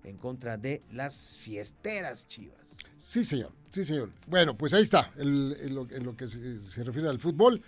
en 0.04 0.18
contra 0.18 0.58
de 0.58 0.82
las 0.92 1.38
fiesteras 1.40 2.28
chivas. 2.28 2.80
Sí, 2.98 3.24
señor, 3.24 3.54
sí, 3.70 3.86
señor. 3.86 4.10
Bueno, 4.28 4.58
pues 4.58 4.74
ahí 4.74 4.84
está, 4.84 5.14
el, 5.16 5.56
en, 5.62 5.74
lo, 5.74 5.88
en, 5.90 6.04
lo, 6.04 6.18
que 6.18 6.28
se, 6.28 6.60
se 6.60 6.84
refiere 6.84 7.08
al 7.08 7.18
fútbol. 7.18 7.62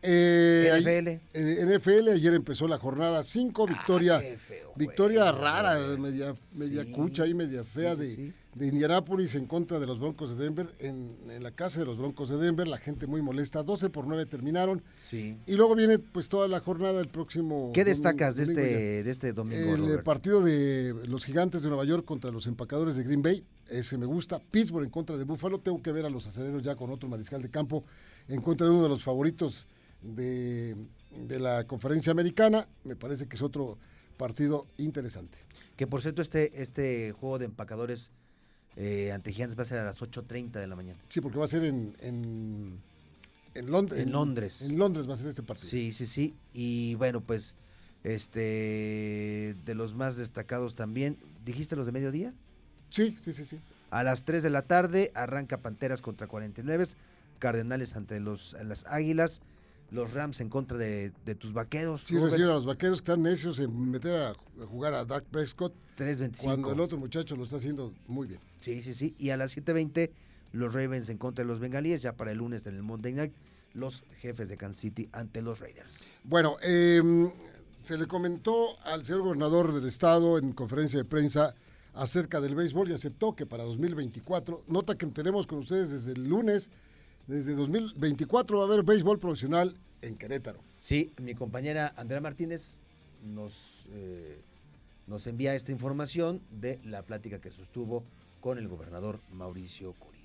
Eh, 0.00 0.70
NFL. 0.80 1.36
En 1.36 1.76
NFL, 1.76 2.08
ayer 2.08 2.32
empezó 2.32 2.66
la 2.66 2.78
jornada 2.78 3.22
5, 3.22 3.66
victoria, 3.66 4.22
ah, 4.24 4.38
feo, 4.38 4.72
victoria 4.74 5.30
güey, 5.30 5.42
rara, 5.42 5.78
güey. 5.84 5.98
media, 5.98 6.34
media 6.54 6.82
sí, 6.82 6.92
cucha 6.92 7.26
y 7.26 7.34
media 7.34 7.62
fea 7.62 7.94
sí. 7.94 8.00
de 8.00 8.32
Indianápolis 8.60 9.34
en 9.34 9.46
contra 9.46 9.80
de 9.80 9.86
los 9.86 9.98
Broncos 9.98 10.36
de 10.36 10.44
Denver, 10.44 10.74
en, 10.78 11.16
en, 11.30 11.42
la 11.42 11.52
casa 11.52 11.80
de 11.80 11.86
los 11.86 11.96
Broncos 11.96 12.28
de 12.28 12.36
Denver, 12.36 12.68
la 12.68 12.78
gente 12.78 13.06
muy 13.06 13.22
molesta, 13.22 13.62
12 13.62 13.88
por 13.88 14.06
9 14.06 14.26
terminaron. 14.26 14.82
Sí. 14.94 15.38
Y 15.46 15.54
luego 15.54 15.74
viene 15.74 15.98
pues 15.98 16.28
toda 16.28 16.48
la 16.48 16.60
jornada 16.60 17.00
el 17.00 17.08
próximo... 17.08 17.70
¿Qué 17.72 17.84
destacas 17.84 18.36
domingo, 18.36 18.54
de, 18.54 18.62
este, 18.62 19.02
de 19.04 19.10
este 19.10 19.32
domingo? 19.32 19.74
El 19.74 19.80
Robert? 19.80 20.04
partido 20.04 20.42
de 20.42 20.94
los 21.08 21.24
gigantes 21.24 21.62
de 21.62 21.68
Nueva 21.68 21.84
York 21.84 22.04
contra 22.04 22.30
los 22.30 22.46
empacadores 22.46 22.96
de 22.96 23.04
Green 23.04 23.22
Bay, 23.22 23.42
ese 23.68 23.96
me 23.96 24.06
gusta. 24.06 24.38
Pittsburgh 24.38 24.84
en 24.84 24.90
contra 24.90 25.16
de 25.16 25.24
Buffalo, 25.24 25.58
tengo 25.58 25.82
que 25.82 25.92
ver 25.92 26.04
a 26.04 26.10
los 26.10 26.26
aceleros 26.26 26.62
ya 26.62 26.76
con 26.76 26.90
otro 26.90 27.08
mariscal 27.08 27.40
de 27.40 27.48
campo 27.48 27.84
en 28.28 28.42
contra 28.42 28.66
de 28.66 28.72
uno 28.72 28.82
de 28.82 28.88
los 28.90 29.02
favoritos 29.02 29.66
de, 30.02 30.76
de, 31.10 31.38
la 31.38 31.64
conferencia 31.66 32.12
americana. 32.12 32.68
Me 32.84 32.96
parece 32.96 33.26
que 33.26 33.36
es 33.36 33.42
otro 33.42 33.78
partido 34.18 34.66
interesante. 34.76 35.38
Que 35.76 35.86
por 35.86 36.02
cierto, 36.02 36.20
este, 36.20 36.60
este 36.60 37.12
juego 37.12 37.38
de 37.38 37.46
empacadores 37.46 38.12
eh, 38.76 39.12
ante 39.12 39.32
Gigantes 39.32 39.58
va 39.58 39.62
a 39.62 39.66
ser 39.66 39.78
a 39.78 39.84
las 39.84 40.00
8.30 40.00 40.52
de 40.52 40.66
la 40.66 40.76
mañana. 40.76 40.98
Sí, 41.08 41.20
porque 41.20 41.38
va 41.38 41.44
a 41.44 41.48
ser 41.48 41.64
en, 41.64 41.94
en, 42.00 42.78
en, 43.54 43.70
Lond 43.70 43.92
en, 43.92 44.12
Londres. 44.12 44.62
En 44.62 44.78
Londres 44.78 45.08
va 45.08 45.14
a 45.14 45.16
ser 45.16 45.26
este 45.26 45.42
partido. 45.42 45.68
Sí, 45.68 45.92
sí, 45.92 46.06
sí. 46.06 46.34
Y 46.52 46.94
bueno, 46.94 47.20
pues 47.20 47.54
este 48.04 49.54
de 49.64 49.74
los 49.74 49.94
más 49.94 50.16
destacados 50.16 50.74
también. 50.74 51.18
¿Dijiste 51.44 51.76
los 51.76 51.86
de 51.86 51.92
mediodía? 51.92 52.34
Sí, 52.88 53.16
sí, 53.22 53.32
sí, 53.32 53.44
sí. 53.44 53.58
A 53.90 54.02
las 54.02 54.24
3 54.24 54.42
de 54.42 54.50
la 54.50 54.62
tarde 54.62 55.12
arranca 55.14 55.58
Panteras 55.58 56.02
contra 56.02 56.26
49, 56.26 56.86
Cardenales 57.38 57.94
ante 57.96 58.20
los, 58.20 58.56
las 58.64 58.86
Águilas 58.86 59.42
los 59.90 60.14
Rams 60.14 60.40
en 60.40 60.48
contra 60.48 60.78
de, 60.78 61.12
de 61.24 61.34
tus 61.34 61.52
vaqueros. 61.52 62.04
Sí, 62.06 62.18
reciben 62.18 62.48
a 62.48 62.54
los 62.54 62.66
vaqueros 62.66 63.02
que 63.02 63.12
están 63.12 63.22
necios 63.22 63.58
en 63.60 63.90
meter 63.90 64.16
a, 64.16 64.30
a 64.30 64.66
jugar 64.66 64.94
a 64.94 65.04
Dak 65.04 65.24
Prescott. 65.24 65.74
3.25. 65.98 66.44
Cuando 66.44 66.72
el 66.72 66.80
otro 66.80 66.98
muchacho 66.98 67.36
lo 67.36 67.44
está 67.44 67.56
haciendo 67.56 67.92
muy 68.06 68.26
bien. 68.26 68.40
Sí, 68.56 68.82
sí, 68.82 68.94
sí. 68.94 69.14
Y 69.18 69.30
a 69.30 69.36
las 69.36 69.56
7.20 69.56 70.10
los 70.52 70.72
Ravens 70.74 71.08
en 71.08 71.18
contra 71.18 71.44
de 71.44 71.48
los 71.48 71.58
Bengalíes. 71.58 72.02
Ya 72.02 72.16
para 72.16 72.32
el 72.32 72.38
lunes 72.38 72.66
en 72.66 72.76
el 72.76 72.82
Monday 72.82 73.12
Night, 73.12 73.32
los 73.74 74.04
jefes 74.20 74.48
de 74.48 74.56
Kansas 74.56 74.80
City 74.80 75.08
ante 75.12 75.42
los 75.42 75.60
Raiders. 75.60 76.20
Bueno, 76.24 76.56
eh, 76.62 77.02
se 77.82 77.98
le 77.98 78.06
comentó 78.06 78.80
al 78.84 79.04
señor 79.04 79.22
gobernador 79.22 79.74
del 79.74 79.86
estado 79.86 80.38
en 80.38 80.52
conferencia 80.52 80.98
de 80.98 81.04
prensa 81.04 81.54
acerca 81.94 82.40
del 82.40 82.54
béisbol 82.54 82.90
y 82.90 82.94
aceptó 82.94 83.34
que 83.34 83.44
para 83.44 83.64
2024, 83.64 84.64
nota 84.68 84.96
que 84.96 85.06
tenemos 85.06 85.46
con 85.46 85.58
ustedes 85.58 85.90
desde 85.90 86.12
el 86.12 86.28
lunes, 86.28 86.70
desde 87.26 87.54
2024 87.54 88.58
va 88.58 88.64
a 88.64 88.66
haber 88.66 88.82
béisbol 88.82 89.18
profesional 89.18 89.76
en 90.02 90.16
Querétaro. 90.16 90.60
Sí, 90.76 91.12
mi 91.20 91.34
compañera 91.34 91.92
Andrea 91.96 92.20
Martínez 92.20 92.82
nos, 93.22 93.88
eh, 93.92 94.40
nos 95.06 95.26
envía 95.26 95.54
esta 95.54 95.72
información 95.72 96.42
de 96.50 96.80
la 96.84 97.02
plática 97.02 97.40
que 97.40 97.50
sostuvo 97.50 98.04
con 98.40 98.58
el 98.58 98.68
gobernador 98.68 99.20
Mauricio 99.30 99.94
Curi. 99.94 100.18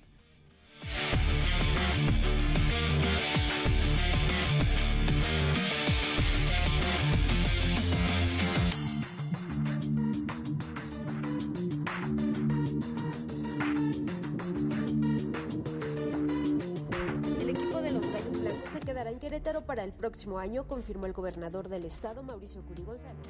En 19.10 19.18
Querétaro 19.18 19.64
para 19.64 19.84
el 19.84 19.92
próximo 19.92 20.38
año, 20.38 20.66
confirmó 20.66 21.06
el 21.06 21.12
gobernador 21.12 21.68
del 21.68 21.84
estado, 21.84 22.22
Mauricio 22.22 22.62
Curi 22.62 22.82
González. 22.82 23.26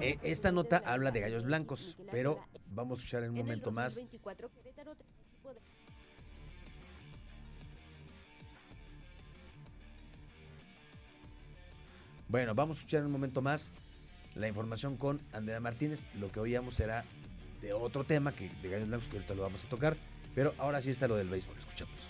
Eh, 0.00 0.18
esta 0.22 0.52
nota 0.52 0.82
habla 0.84 1.10
de 1.10 1.20
gallos 1.20 1.44
blancos, 1.44 1.96
pero 2.10 2.40
vamos 2.68 2.98
a 2.98 3.02
escuchar 3.02 3.24
en 3.24 3.30
un 3.30 3.36
momento 3.36 3.70
más. 3.70 4.02
Bueno, 12.28 12.54
vamos 12.54 12.76
a 12.76 12.80
escuchar 12.80 13.00
en 13.00 13.06
un 13.06 13.12
momento 13.12 13.42
más 13.42 13.72
la 14.34 14.48
información 14.48 14.96
con 14.96 15.20
Andrea 15.32 15.60
Martínez. 15.60 16.06
Lo 16.14 16.32
que 16.32 16.40
oíamos 16.40 16.74
será 16.74 17.04
de 17.60 17.72
otro 17.72 18.04
tema 18.04 18.32
que 18.32 18.48
de 18.62 18.70
gallos 18.70 18.88
blancos 18.88 19.08
que 19.08 19.16
ahorita 19.16 19.34
lo 19.34 19.42
vamos 19.42 19.64
a 19.64 19.68
tocar, 19.68 19.96
pero 20.34 20.54
ahora 20.58 20.80
sí 20.80 20.90
está 20.90 21.06
lo 21.06 21.16
del 21.16 21.28
béisbol. 21.28 21.58
Escuchamos. 21.58 22.08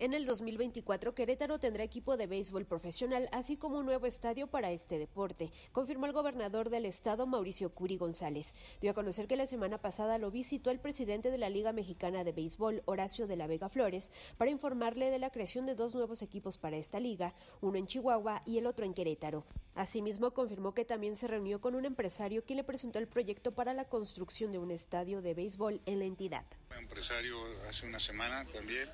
En 0.00 0.14
el 0.14 0.26
2024, 0.26 1.12
Querétaro 1.12 1.58
tendrá 1.58 1.82
equipo 1.82 2.16
de 2.16 2.28
béisbol 2.28 2.64
profesional, 2.64 3.28
así 3.32 3.56
como 3.56 3.78
un 3.78 3.86
nuevo 3.86 4.06
estadio 4.06 4.46
para 4.46 4.70
este 4.70 4.96
deporte, 4.96 5.50
confirmó 5.72 6.06
el 6.06 6.12
gobernador 6.12 6.70
del 6.70 6.86
estado, 6.86 7.26
Mauricio 7.26 7.74
Curi 7.74 7.96
González. 7.96 8.54
Dio 8.80 8.92
a 8.92 8.94
conocer 8.94 9.26
que 9.26 9.34
la 9.34 9.48
semana 9.48 9.78
pasada 9.78 10.18
lo 10.18 10.30
visitó 10.30 10.70
el 10.70 10.78
presidente 10.78 11.32
de 11.32 11.38
la 11.38 11.50
Liga 11.50 11.72
Mexicana 11.72 12.22
de 12.22 12.30
Béisbol, 12.30 12.84
Horacio 12.84 13.26
de 13.26 13.34
la 13.34 13.48
Vega 13.48 13.68
Flores, 13.68 14.12
para 14.36 14.52
informarle 14.52 15.10
de 15.10 15.18
la 15.18 15.30
creación 15.30 15.66
de 15.66 15.74
dos 15.74 15.96
nuevos 15.96 16.22
equipos 16.22 16.58
para 16.58 16.76
esta 16.76 17.00
liga, 17.00 17.34
uno 17.60 17.76
en 17.76 17.88
Chihuahua 17.88 18.44
y 18.46 18.58
el 18.58 18.68
otro 18.68 18.84
en 18.84 18.94
Querétaro. 18.94 19.46
Asimismo, 19.74 20.32
confirmó 20.32 20.74
que 20.74 20.84
también 20.84 21.16
se 21.16 21.26
reunió 21.26 21.60
con 21.60 21.74
un 21.74 21.84
empresario 21.84 22.44
quien 22.44 22.58
le 22.58 22.64
presentó 22.64 23.00
el 23.00 23.08
proyecto 23.08 23.50
para 23.50 23.74
la 23.74 23.88
construcción 23.88 24.52
de 24.52 24.58
un 24.58 24.70
estadio 24.70 25.22
de 25.22 25.34
béisbol 25.34 25.80
en 25.86 25.98
la 25.98 26.04
entidad. 26.04 26.44
Empresario 26.78 27.36
hace 27.68 27.84
una 27.84 27.98
semana 27.98 28.44
también 28.52 28.88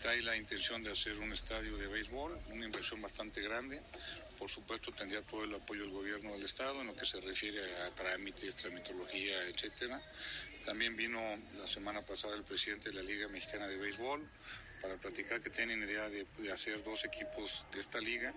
trae 0.00 0.22
la 0.22 0.36
intención 0.36 0.82
de 0.82 0.90
hacer 0.90 1.18
un 1.18 1.32
estadio 1.32 1.76
de 1.76 1.86
béisbol, 1.86 2.38
una 2.50 2.64
inversión 2.64 3.00
bastante 3.00 3.40
grande. 3.40 3.80
Por 4.38 4.48
supuesto, 4.50 4.92
tendría 4.92 5.22
todo 5.22 5.44
el 5.44 5.54
apoyo 5.54 5.82
del 5.82 5.90
gobierno 5.90 6.32
del 6.32 6.44
Estado 6.44 6.80
en 6.80 6.88
lo 6.88 6.96
que 6.96 7.04
se 7.04 7.20
refiere 7.20 7.60
a 7.82 7.90
trámites, 7.90 8.54
tramitología, 8.56 9.42
etcétera. 9.48 10.00
También 10.64 10.96
vino 10.96 11.20
la 11.58 11.66
semana 11.66 12.02
pasada 12.02 12.34
el 12.34 12.44
presidente 12.44 12.90
de 12.90 12.96
la 12.96 13.02
Liga 13.02 13.28
Mexicana 13.28 13.66
de 13.68 13.76
Béisbol 13.76 14.28
para 14.82 14.96
platicar 14.96 15.40
que 15.40 15.50
tienen 15.50 15.82
idea 15.82 16.08
de, 16.08 16.26
de 16.38 16.52
hacer 16.52 16.82
dos 16.82 17.04
equipos 17.04 17.64
de 17.72 17.80
esta 17.80 18.00
liga, 18.00 18.34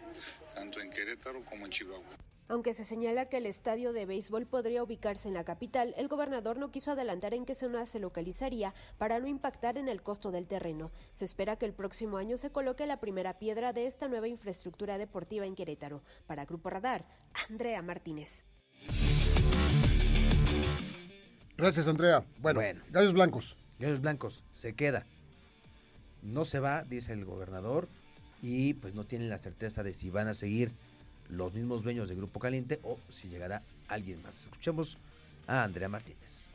tanto 0.53 0.79
en 0.79 0.89
Querétaro 0.89 1.43
como 1.43 1.65
en 1.65 1.71
Chihuahua. 1.71 2.17
Aunque 2.49 2.73
se 2.73 2.83
señala 2.83 3.29
que 3.29 3.37
el 3.37 3.45
estadio 3.45 3.93
de 3.93 4.07
béisbol 4.07 4.47
podría 4.47 4.81
ubicarse 4.81 5.27
en 5.27 5.35
la 5.35 5.43
capital, 5.43 5.93
el 5.97 6.07
gobernador 6.07 6.57
no 6.57 6.71
quiso 6.71 6.91
adelantar 6.91 7.35
en 7.35 7.45
qué 7.45 7.53
zona 7.53 7.85
se 7.85 7.99
localizaría 7.99 8.73
para 8.97 9.19
no 9.19 9.27
impactar 9.27 9.77
en 9.77 9.87
el 9.87 10.01
costo 10.01 10.31
del 10.31 10.47
terreno. 10.47 10.91
Se 11.11 11.25
espera 11.25 11.57
que 11.57 11.67
el 11.67 11.73
próximo 11.73 12.17
año 12.17 12.37
se 12.37 12.49
coloque 12.49 12.87
la 12.87 12.99
primera 12.99 13.37
piedra 13.37 13.71
de 13.71 13.85
esta 13.85 14.07
nueva 14.07 14.27
infraestructura 14.27 14.97
deportiva 14.97 15.45
en 15.45 15.53
Querétaro. 15.53 16.01
Para 16.25 16.45
Grupo 16.45 16.71
Radar, 16.71 17.05
Andrea 17.51 17.83
Martínez. 17.83 18.45
Gracias, 21.55 21.87
Andrea. 21.87 22.25
Bueno, 22.39 22.61
Bueno. 22.61 22.81
Gallos 22.89 23.13
Blancos. 23.13 23.57
Gallos 23.77 24.01
Blancos 24.01 24.43
se 24.51 24.73
queda. 24.73 25.05
No 26.23 26.45
se 26.45 26.59
va, 26.59 26.83
dice 26.83 27.13
el 27.13 27.25
gobernador, 27.25 27.87
y 28.41 28.73
pues 28.73 28.95
no 28.95 29.05
tienen 29.05 29.29
la 29.29 29.37
certeza 29.37 29.83
de 29.83 29.93
si 29.93 30.09
van 30.09 30.27
a 30.27 30.33
seguir 30.33 30.71
los 31.29 31.53
mismos 31.53 31.83
dueños 31.83 32.09
de 32.09 32.15
Grupo 32.15 32.39
Caliente 32.39 32.79
o 32.83 32.97
si 33.07 33.29
llegará 33.29 33.63
alguien 33.87 34.21
más. 34.21 34.43
Escuchemos 34.43 34.97
a 35.47 35.63
Andrea 35.63 35.89
Martínez. 35.89 36.49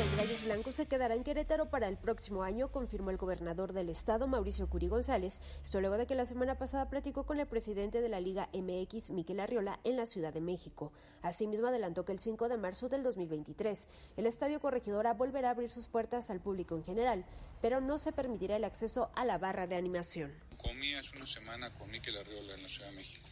Los 0.00 0.16
Gallos 0.16 0.42
Blancos 0.44 0.74
se 0.76 0.86
quedará 0.86 1.14
en 1.14 1.22
Querétaro 1.22 1.66
para 1.66 1.86
el 1.86 1.98
próximo 1.98 2.42
año, 2.42 2.72
confirmó 2.72 3.10
el 3.10 3.18
gobernador 3.18 3.74
del 3.74 3.90
estado, 3.90 4.26
Mauricio 4.26 4.66
Curi 4.66 4.88
González. 4.88 5.42
Esto 5.62 5.78
luego 5.80 5.98
de 5.98 6.06
que 6.06 6.14
la 6.14 6.24
semana 6.24 6.56
pasada 6.56 6.88
platicó 6.88 7.24
con 7.24 7.38
el 7.38 7.46
presidente 7.46 8.00
de 8.00 8.08
la 8.08 8.18
Liga 8.18 8.48
MX, 8.54 9.10
Miquel 9.10 9.40
Arriola, 9.40 9.78
en 9.84 9.98
la 9.98 10.06
Ciudad 10.06 10.32
de 10.32 10.40
México. 10.40 10.90
Asimismo, 11.20 11.66
adelantó 11.66 12.06
que 12.06 12.12
el 12.12 12.18
5 12.18 12.48
de 12.48 12.56
marzo 12.56 12.88
del 12.88 13.02
2023, 13.02 13.88
el 14.16 14.26
Estadio 14.26 14.58
Corregidora 14.58 15.12
volverá 15.12 15.48
a 15.48 15.52
abrir 15.52 15.70
sus 15.70 15.86
puertas 15.86 16.30
al 16.30 16.40
público 16.40 16.74
en 16.76 16.82
general, 16.82 17.26
pero 17.60 17.82
no 17.82 17.98
se 17.98 18.12
permitirá 18.12 18.56
el 18.56 18.64
acceso 18.64 19.10
a 19.14 19.26
la 19.26 19.36
barra 19.36 19.66
de 19.66 19.76
animación. 19.76 20.32
Comí 20.62 20.94
hace 20.94 21.16
una 21.16 21.26
semana 21.26 21.72
con 21.74 21.90
Miquel 21.90 22.16
Arriola 22.16 22.54
en 22.54 22.62
la 22.62 22.68
Ciudad 22.68 22.90
de 22.90 22.96
México. 22.96 23.26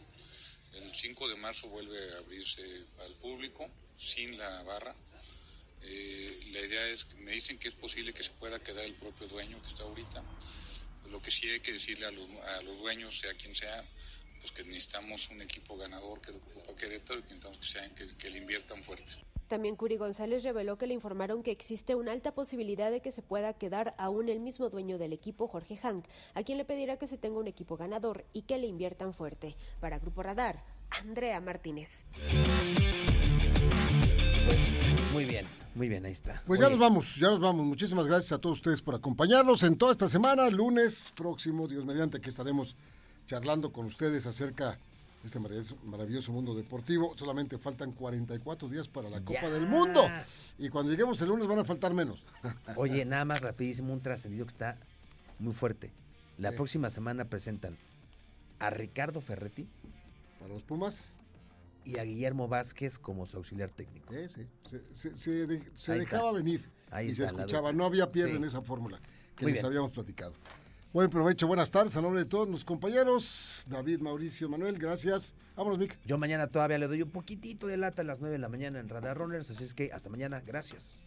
El 0.75 0.95
5 0.95 1.29
de 1.29 1.37
marzo 1.37 1.69
vuelve 1.69 2.15
a 2.15 2.19
abrirse 2.19 2.63
al 3.05 3.13
público 3.15 3.69
sin 3.97 4.37
la 4.39 4.63
barra. 4.63 4.95
Eh, 5.83 6.41
la 6.53 6.61
idea 6.61 6.89
es, 6.89 7.07
me 7.19 7.33
dicen 7.33 7.59
que 7.59 7.69
es 7.69 7.75
posible 7.75 8.13
que 8.13 8.23
se 8.23 8.31
pueda 8.31 8.59
quedar 8.59 8.85
el 8.85 8.95
propio 8.95 9.29
dueño 9.29 9.61
que 9.63 9.69
está 9.69 9.83
ahorita. 9.83 10.23
Lo 11.11 11.21
que 11.23 11.31
sí 11.31 11.49
hay 11.51 11.61
que 11.61 11.73
decirle 11.73 12.07
a 12.07 12.11
los, 12.11 12.79
dueños, 12.79 13.19
sea 13.19 13.33
quien 13.35 13.55
sea, 13.55 13.85
pues 14.41 14.53
que 14.53 14.65
necesitamos 14.65 15.29
un 15.31 15.43
equipo 15.43 15.77
ganador 15.77 16.21
que 16.21 16.31
ocupa 16.31 16.77
Querétaro 16.77 17.21
y 17.21 17.23
que 17.23 17.35
necesitamos 17.35 17.59
que, 17.59 17.67
sean, 17.67 17.95
que, 17.95 18.17
que 18.17 18.31
le 18.31 18.39
inviertan 18.39 18.83
fuerte. 18.85 19.13
También 19.49 19.77
Curi 19.77 19.97
González 19.97 20.45
reveló 20.45 20.77
que 20.77 20.87
le 20.87 20.95
informaron 20.95 21.43
que 21.43 21.51
existe 21.51 21.95
una 21.95 22.13
alta 22.13 22.33
posibilidad 22.35 22.91
de 22.91 23.01
que 23.01 23.11
se 23.11 23.23
pueda 23.23 23.55
quedar 23.55 23.95
aún 23.97 24.29
el 24.29 24.41
mismo 24.41 24.69
dueño 24.69 24.99
del 24.99 25.15
equipo, 25.15 25.49
Jorge 25.49 25.77
Hank, 25.77 26.05
a 26.35 26.43
quien 26.43 26.59
le 26.59 26.67
pedirá 26.67 26.99
que 26.99 27.07
se 27.07 27.17
tenga 27.17 27.39
un 27.39 27.49
equipo 27.49 27.79
ganador 27.79 28.27
y 28.35 28.43
que 28.43 28.59
le 28.59 28.67
inviertan 28.67 29.15
fuerte. 29.15 29.57
Para 29.81 29.99
Grupo 29.99 30.23
Radar, 30.23 30.63
Andrea 30.91 31.41
Martínez. 31.41 32.05
Pues 34.47 34.83
muy 35.15 35.25
bien, 35.25 35.47
muy 35.75 35.89
bien, 35.89 36.05
ahí 36.05 36.13
está. 36.13 36.43
Pues 36.47 36.61
ya 36.61 36.67
Oye, 36.67 36.77
nos 36.77 36.81
vamos, 36.81 37.17
ya 37.17 37.29
nos 37.29 37.41
vamos. 37.41 37.65
Muchísimas 37.65 38.07
gracias 38.07 38.33
a 38.33 38.39
todos 38.41 38.59
ustedes 38.59 38.83
por 38.83 38.95
acompañarnos 38.95 39.63
en 39.63 39.79
toda 39.79 39.93
esta 39.93 40.11
semana. 40.11 40.51
Lunes 40.51 41.13
próximo, 41.17 41.67
Dios 41.67 41.87
mediante, 41.87 42.21
que 42.21 42.29
estaremos 42.29 42.77
charlando 43.27 43.73
con 43.73 43.87
ustedes 43.87 44.27
acerca 44.27 44.73
de 44.73 44.88
este 45.29 45.75
maravilloso, 45.85 46.33
mundo 46.33 46.55
deportivo. 46.55 47.13
Solamente 47.17 47.59
faltan 47.59 47.93
44 47.93 48.69
días 48.69 48.89
para 48.89 49.09
la 49.11 49.21
Copa 49.21 49.43
Ya. 49.43 49.51
del 49.51 49.67
Mundo. 49.67 50.03
Y 50.59 50.69
cuando 50.71 50.91
lleguemos 50.91 51.21
el 51.23 51.29
lunes 51.29 51.47
van 51.47 51.59
a 51.59 51.65
faltar 51.65 51.93
menos. 51.95 52.25
Oye, 52.77 53.05
nada 53.05 53.25
más 53.25 53.41
rapidísimo, 53.43 53.93
un 53.93 54.01
trascendido 54.01 54.45
que 54.47 54.51
está 54.53 54.79
muy 55.39 55.53
fuerte. 55.53 55.93
La 56.39 56.51
Sí. 56.51 56.57
próxima 56.57 56.91
semana 56.91 57.25
presentan 57.27 57.77
a 58.59 58.71
Ricardo 58.71 59.21
Ferretti 59.21 59.69
Para 60.41 60.55
los 60.55 60.63
Pumas, 60.63 61.13
y 61.85 61.99
a 61.99 62.05
Guillermo 62.05 62.49
Vázquez 62.49 62.99
como 62.99 63.27
su 63.27 63.37
auxiliar 63.39 63.71
técnico. 63.71 64.13
eh, 64.15 64.29
sí, 64.29 64.47
se, 64.65 64.83
se- 64.95 65.15
se 65.15 65.47
de- 65.47 65.71
se 65.75 65.93
Ahí 65.93 65.99
está. 66.01 66.17
dejaba 66.17 66.33
venir 66.33 66.69
Ahí 66.91 67.09
y 67.09 67.13
se 67.13 67.25
está 67.25 67.37
escuchaba. 67.41 67.73
No 67.73 67.85
había 67.85 68.09
pierde 68.11 68.31
Sí. 68.33 68.37
en 68.37 68.45
esa 68.45 68.63
fórmula 68.63 68.99
que 69.37 69.45
Muy 69.45 69.53
les 69.53 69.61
bien. 69.63 69.67
habíamos 69.67 69.91
platicado. 69.93 70.33
Buen 70.91 71.11
provecho, 71.11 71.47
buenas 71.47 71.71
tardes 71.71 71.95
a 71.99 72.01
nombre 72.01 72.21
de 72.21 72.27
todos 72.27 72.49
los 72.49 72.65
compañeros. 72.65 73.67
David, 73.69 74.01
Mauricio, 74.01 74.49
Manuel, 74.49 74.79
gracias. 74.79 75.35
Vámonos, 75.55 75.79
Mick. 75.79 75.99
Yo 76.07 76.17
mañana 76.17 76.47
todavía 76.47 76.79
le 76.79 76.89
doy 76.89 77.03
un 77.03 77.11
poquitito 77.11 77.67
de 77.67 77.77
lata 77.77 78.01
a 78.01 78.05
las 78.07 78.21
9 78.21 78.33
de 78.33 78.39
la 78.39 78.49
mañana 78.49 78.79
en 78.79 78.89
Radar 78.89 79.19
Runners, 79.19 79.51
así 79.51 79.65
es 79.65 79.75
que 79.75 79.93
hasta 79.93 80.09
mañana, 80.09 80.41
gracias. 80.41 81.07